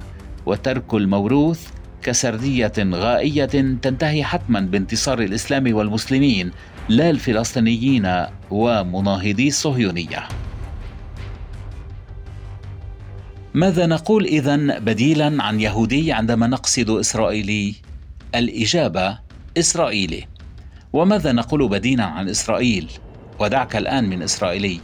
وترك 0.46 0.94
الموروث 0.94 1.68
كسردية 2.04 2.74
غائية 2.80 3.46
تنتهي 3.82 4.24
حتما 4.24 4.60
بانتصار 4.60 5.20
الإسلام 5.20 5.76
والمسلمين 5.76 6.52
لا 6.90 7.10
الفلسطينيين 7.10 8.26
ومناهضي 8.52 9.48
الصهيونية. 9.48 10.28
ماذا 13.54 13.86
نقول 13.86 14.26
اذا 14.26 14.80
بديلا 14.80 15.44
عن 15.44 15.60
يهودي 15.60 16.12
عندما 16.12 16.48
نقصد 16.48 16.90
اسرائيلي 16.90 17.76
الإجابة 18.36 19.20
اسرائيلي 19.58 20.28
وماذا 20.94 21.32
نقول 21.32 21.70
بديلا 21.70 22.04
عن 22.04 22.30
إسرائيل؟ 22.30 22.92
ودعك 23.40 23.76
الآن 23.76 24.10
من 24.10 24.22
إسرائيلي. 24.22 24.80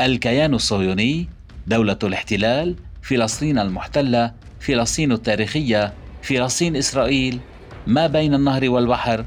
الكيان 0.00 0.54
الصهيوني 0.54 1.28
دولة 1.66 1.98
الاحتلال 2.02 2.76
فلسطين 3.02 3.58
المحتلة 3.58 4.32
فلسطين 4.64 5.12
التاريخية 5.12 5.92
فلسطين 6.22 6.76
إسرائيل 6.76 7.40
ما 7.86 8.06
بين 8.06 8.34
النهر 8.34 8.70
والبحر. 8.70 9.24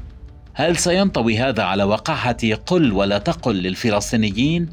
هل 0.54 0.76
سينطوي 0.76 1.38
هذا 1.38 1.62
على 1.62 1.84
وقاحة 1.84 2.36
قل 2.66 2.92
ولا 2.92 3.18
تقل 3.18 3.54
للفلسطينيين؟ 3.56 4.68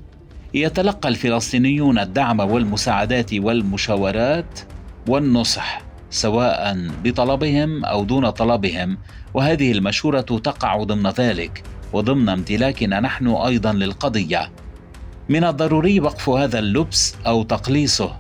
يتلقى 0.54 1.10
الفلسطينيون 1.10 2.00
الدعم 2.00 2.40
والمساعدات 2.40 3.34
والمشاورات 3.34 4.60
والنصح 5.08 5.82
سواء 6.10 6.90
بطلبهم 7.04 7.86
أو 7.86 8.04
دون 8.04 8.30
طلبهم. 8.30 8.98
وهذه 9.34 9.72
المشورة 9.72 10.22
تقع 10.22 10.84
ضمن 10.84 11.10
ذلك 11.10 11.64
وضمن 11.94 12.30
امتلاكنا 12.30 13.00
نحن 13.00 13.28
أيضا 13.28 13.74
للقضية. 13.74 14.52
من 15.30 15.44
الضروري 15.44 16.00
وقف 16.00 16.30
هذا 16.30 16.60
اللبس 16.60 17.16
أو 17.28 17.44
تقليصه. 17.44 18.16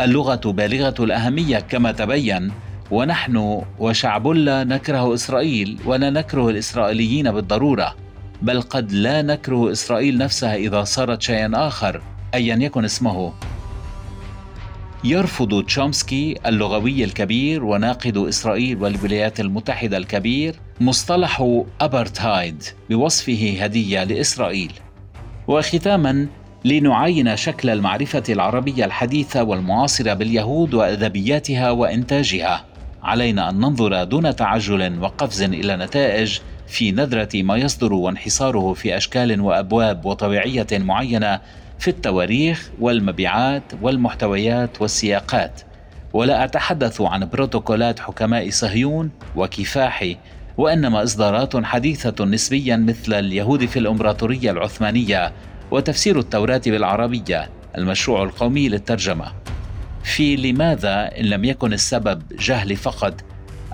اللغة 0.00 0.40
بالغة 0.44 0.94
الأهمية 1.00 1.58
كما 1.58 1.92
تبين 1.92 2.52
ونحن 2.90 3.62
وشعب 3.78 4.26
لا 4.26 4.64
نكره 4.64 5.14
إسرائيل 5.14 5.78
ولا 5.84 6.10
نكره 6.10 6.50
الإسرائيليين 6.50 7.30
بالضرورة 7.32 7.94
بل 8.42 8.62
قد 8.62 8.92
لا 8.92 9.22
نكره 9.22 9.72
إسرائيل 9.72 10.18
نفسها 10.18 10.54
إذا 10.54 10.84
صارت 10.84 11.22
شيئا 11.22 11.50
آخر 11.54 12.02
ايا 12.34 12.56
يكن 12.56 12.84
اسمه. 12.84 13.32
يرفض 15.04 15.64
تشومسكي 15.64 16.38
اللغوي 16.46 17.04
الكبير 17.04 17.64
وناقد 17.64 18.16
إسرائيل 18.16 18.82
والولايات 18.82 19.40
المتحدة 19.40 19.96
الكبير 19.96 20.56
مصطلح 20.80 21.62
أبرتهايد 21.80 22.62
بوصفه 22.90 23.56
هدية 23.60 24.04
لإسرائيل. 24.04 24.72
وختاما 25.48 26.26
لنعاين 26.64 27.36
شكل 27.36 27.70
المعرفة 27.70 28.22
العربية 28.28 28.84
الحديثة 28.84 29.42
والمعاصرة 29.42 30.14
باليهود 30.14 30.74
وأدبياتها 30.74 31.70
وإنتاجها. 31.70 32.64
علينا 33.02 33.50
أن 33.50 33.54
ننظر 33.54 34.04
دون 34.04 34.36
تعجل 34.36 34.98
وقفز 35.00 35.42
إلى 35.42 35.76
نتائج 35.76 36.38
في 36.66 36.92
نذرة 36.92 37.42
ما 37.42 37.56
يصدر 37.56 37.92
وانحصاره 37.92 38.72
في 38.72 38.96
أشكال 38.96 39.40
وأبواب 39.40 40.04
وطبيعية 40.04 40.66
معينة 40.72 41.40
في 41.78 41.88
التواريخ 41.88 42.70
والمبيعات 42.80 43.62
والمحتويات 43.82 44.82
والسياقات. 44.82 45.60
ولا 46.12 46.44
أتحدث 46.44 47.00
عن 47.00 47.28
بروتوكولات 47.28 48.00
حكماء 48.00 48.50
صهيون 48.50 49.10
وكفاح 49.36 50.14
وإنما 50.56 51.02
إصدارات 51.02 51.64
حديثة 51.64 52.24
نسبيا 52.24 52.76
مثل 52.76 53.14
اليهود 53.14 53.64
في 53.64 53.78
الإمبراطورية 53.78 54.50
العثمانية 54.50 55.32
وتفسير 55.70 56.18
التوراة 56.18 56.60
بالعربية 56.66 57.50
المشروع 57.78 58.22
القومي 58.22 58.68
للترجمة. 58.68 59.32
في 60.04 60.36
لماذا 60.36 61.10
إن 61.20 61.24
لم 61.24 61.44
يكن 61.44 61.72
السبب 61.72 62.22
جهل 62.38 62.76
فقط؟ 62.76 63.14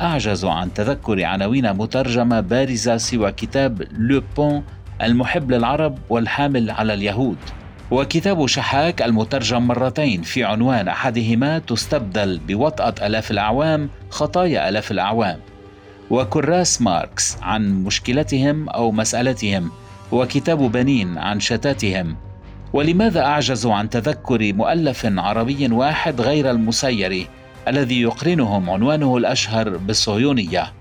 أعجز 0.00 0.44
عن 0.44 0.74
تذكر 0.74 1.24
عناوين 1.24 1.72
مترجمة 1.72 2.40
بارزة 2.40 2.96
سوى 2.96 3.32
كتاب 3.32 3.82
لو 3.98 4.22
بون 4.36 4.64
المحب 5.02 5.50
للعرب 5.50 5.98
والحامل 6.08 6.70
على 6.70 6.94
اليهود. 6.94 7.36
وكتاب 7.90 8.46
شحاك 8.46 9.02
المترجم 9.02 9.62
مرتين 9.62 10.22
في 10.22 10.44
عنوان 10.44 10.88
أحدهما 10.88 11.58
تستبدل 11.58 12.38
بوطأة 12.38 12.94
آلاف 13.06 13.30
الأعوام 13.30 13.88
خطايا 14.10 14.68
آلاف 14.68 14.90
الأعوام. 14.90 15.38
وكراس 16.10 16.82
ماركس 16.82 17.36
عن 17.42 17.84
مشكلتهم 17.84 18.68
أو 18.68 18.92
مسألتهم. 18.92 19.70
وكتاب 20.14 20.72
بنين 20.72 21.18
عن 21.18 21.40
شتاتهم. 21.40 22.16
ولماذا 22.72 23.24
أعجزوا 23.24 23.74
عن 23.74 23.90
تذكر 23.90 24.52
مؤلف 24.52 25.06
عربي 25.06 25.68
واحد 25.72 26.20
غير 26.20 26.50
المسير 26.50 27.26
الذي 27.68 28.00
يقرنهم 28.00 28.70
عنوانه 28.70 29.16
الأشهر 29.16 29.76
بالصهيونية؟ 29.76 30.72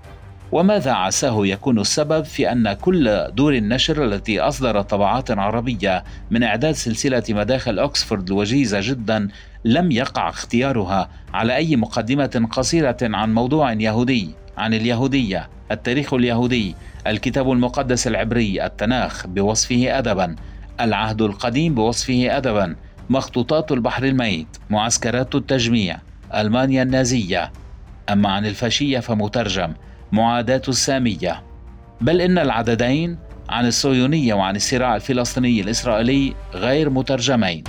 وماذا 0.52 0.92
عساه 0.92 1.46
يكون 1.46 1.78
السبب 1.78 2.24
في 2.24 2.52
أن 2.52 2.72
كل 2.72 3.26
دور 3.32 3.54
النشر 3.54 4.04
التي 4.04 4.40
أصدرت 4.40 4.90
طبعات 4.90 5.30
عربية 5.30 6.04
من 6.30 6.42
إعداد 6.42 6.74
سلسلة 6.74 7.22
مداخل 7.28 7.78
أكسفورد 7.78 8.30
الوجيزة 8.30 8.78
جدا 8.82 9.28
لم 9.64 9.92
يقع 9.92 10.28
اختيارها 10.28 11.08
على 11.34 11.56
أي 11.56 11.76
مقدمة 11.76 12.48
قصيرة 12.52 12.96
عن 13.02 13.34
موضوع 13.34 13.72
يهودي 13.72 14.30
عن 14.58 14.74
اليهودية 14.74 15.48
التاريخ 15.70 16.14
اليهودي 16.14 16.74
الكتاب 17.06 17.50
المقدس 17.50 18.06
العبري 18.06 18.64
التناخ 18.64 19.26
بوصفه 19.26 19.98
أدبا 19.98 20.36
العهد 20.80 21.22
القديم 21.22 21.74
بوصفه 21.74 22.36
أدبا 22.36 22.76
مخطوطات 23.10 23.72
البحر 23.72 24.04
الميت 24.04 24.46
معسكرات 24.70 25.34
التجميع 25.34 25.98
ألمانيا 26.34 26.82
النازية. 26.82 27.52
أما 28.10 28.28
عن 28.28 28.46
الفاشية 28.46 29.00
فمترجم 29.00 29.72
معاداة 30.12 30.62
السامية. 30.68 31.42
بل 32.00 32.20
إن 32.20 32.38
العددين 32.38 33.18
عن 33.48 33.66
الصهيونية 33.66 34.34
وعن 34.34 34.56
الصراع 34.56 34.96
الفلسطيني 34.96 35.60
الإسرائيلي 35.60 36.34
غير 36.54 36.90
مترجمين. 36.90 37.64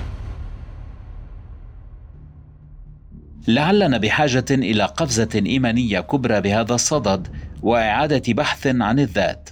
لعلنا 3.47 3.97
بحاجة 3.97 4.45
إلى 4.51 4.83
قفزة 4.83 5.29
إيمانية 5.45 5.99
كبرى 5.99 6.41
بهذا 6.41 6.75
الصدد 6.75 7.27
وإعادة 7.61 8.33
بحث 8.33 8.67
عن 8.67 8.99
الذات. 8.99 9.49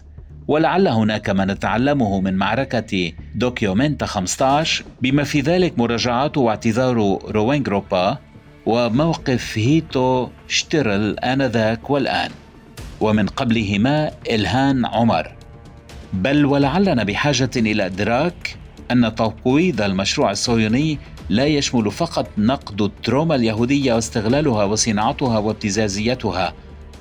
ولعل 0.47 0.87
هناك 0.87 1.29
ما 1.29 1.45
نتعلمه 1.45 2.21
من 2.21 2.33
معركة 2.33 3.11
دوكيومنتا 3.35 4.05
15 4.05 4.85
بما 5.01 5.23
في 5.23 5.41
ذلك 5.41 5.79
مراجعات 5.79 6.37
واعتذار 6.37 7.19
روينغروبا 7.31 8.17
وموقف 8.65 9.57
هيتو 9.57 10.27
شتيرل 10.47 11.19
آنذاك 11.19 11.89
والآن. 11.89 12.31
ومن 13.01 13.27
قبلهما 13.27 14.11
إلهان 14.29 14.85
عمر. 14.85 15.31
بل 16.13 16.45
ولعلنا 16.45 17.03
بحاجة 17.03 17.51
إلى 17.55 17.85
إدراك 17.85 18.57
أن 18.91 19.15
تقويض 19.15 19.81
المشروع 19.81 20.31
الصهيوني 20.31 20.99
لا 21.29 21.45
يشمل 21.45 21.91
فقط 21.91 22.27
نقد 22.37 22.81
التروما 22.81 23.35
اليهودية 23.35 23.93
واستغلالها 23.93 24.63
وصناعتها 24.63 25.39
وابتزازيتها 25.39 26.53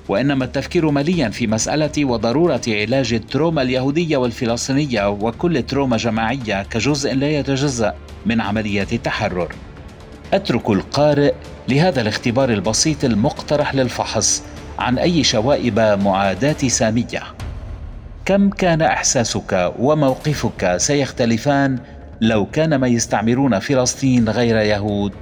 وإنما 0.08 0.44
التفكير 0.44 0.90
مليا 0.90 1.28
في 1.28 1.46
مسألة 1.46 2.04
وضرورة 2.04 2.60
علاج 2.68 3.12
التروما 3.12 3.62
اليهودية 3.62 4.16
والفلسطينية 4.16 5.08
وكل 5.08 5.62
تروما 5.62 5.96
جماعية 5.96 6.62
كجزء 6.62 7.14
لا 7.14 7.30
يتجزأ 7.30 7.94
من 8.26 8.40
عملية 8.40 8.86
التحرر. 8.92 9.54
أترك 10.32 10.70
القارئ 10.70 11.34
لهذا 11.68 12.00
الاختبار 12.00 12.50
البسيط 12.50 13.04
المقترح 13.04 13.74
للفحص 13.74 14.42
عن 14.78 14.98
أي 14.98 15.24
شوائب 15.24 15.80
معاداة 15.80 16.68
سامية. 16.68 17.22
كم 18.24 18.50
كان 18.50 18.82
إحساسك 18.82 19.72
وموقفك 19.78 20.76
سيختلفان 20.76 21.78
لو 22.22 22.46
كان 22.46 22.76
ما 22.76 22.88
يستعمرون 22.88 23.58
فلسطين 23.58 24.28
غير 24.28 24.56
يهود. 24.56 25.12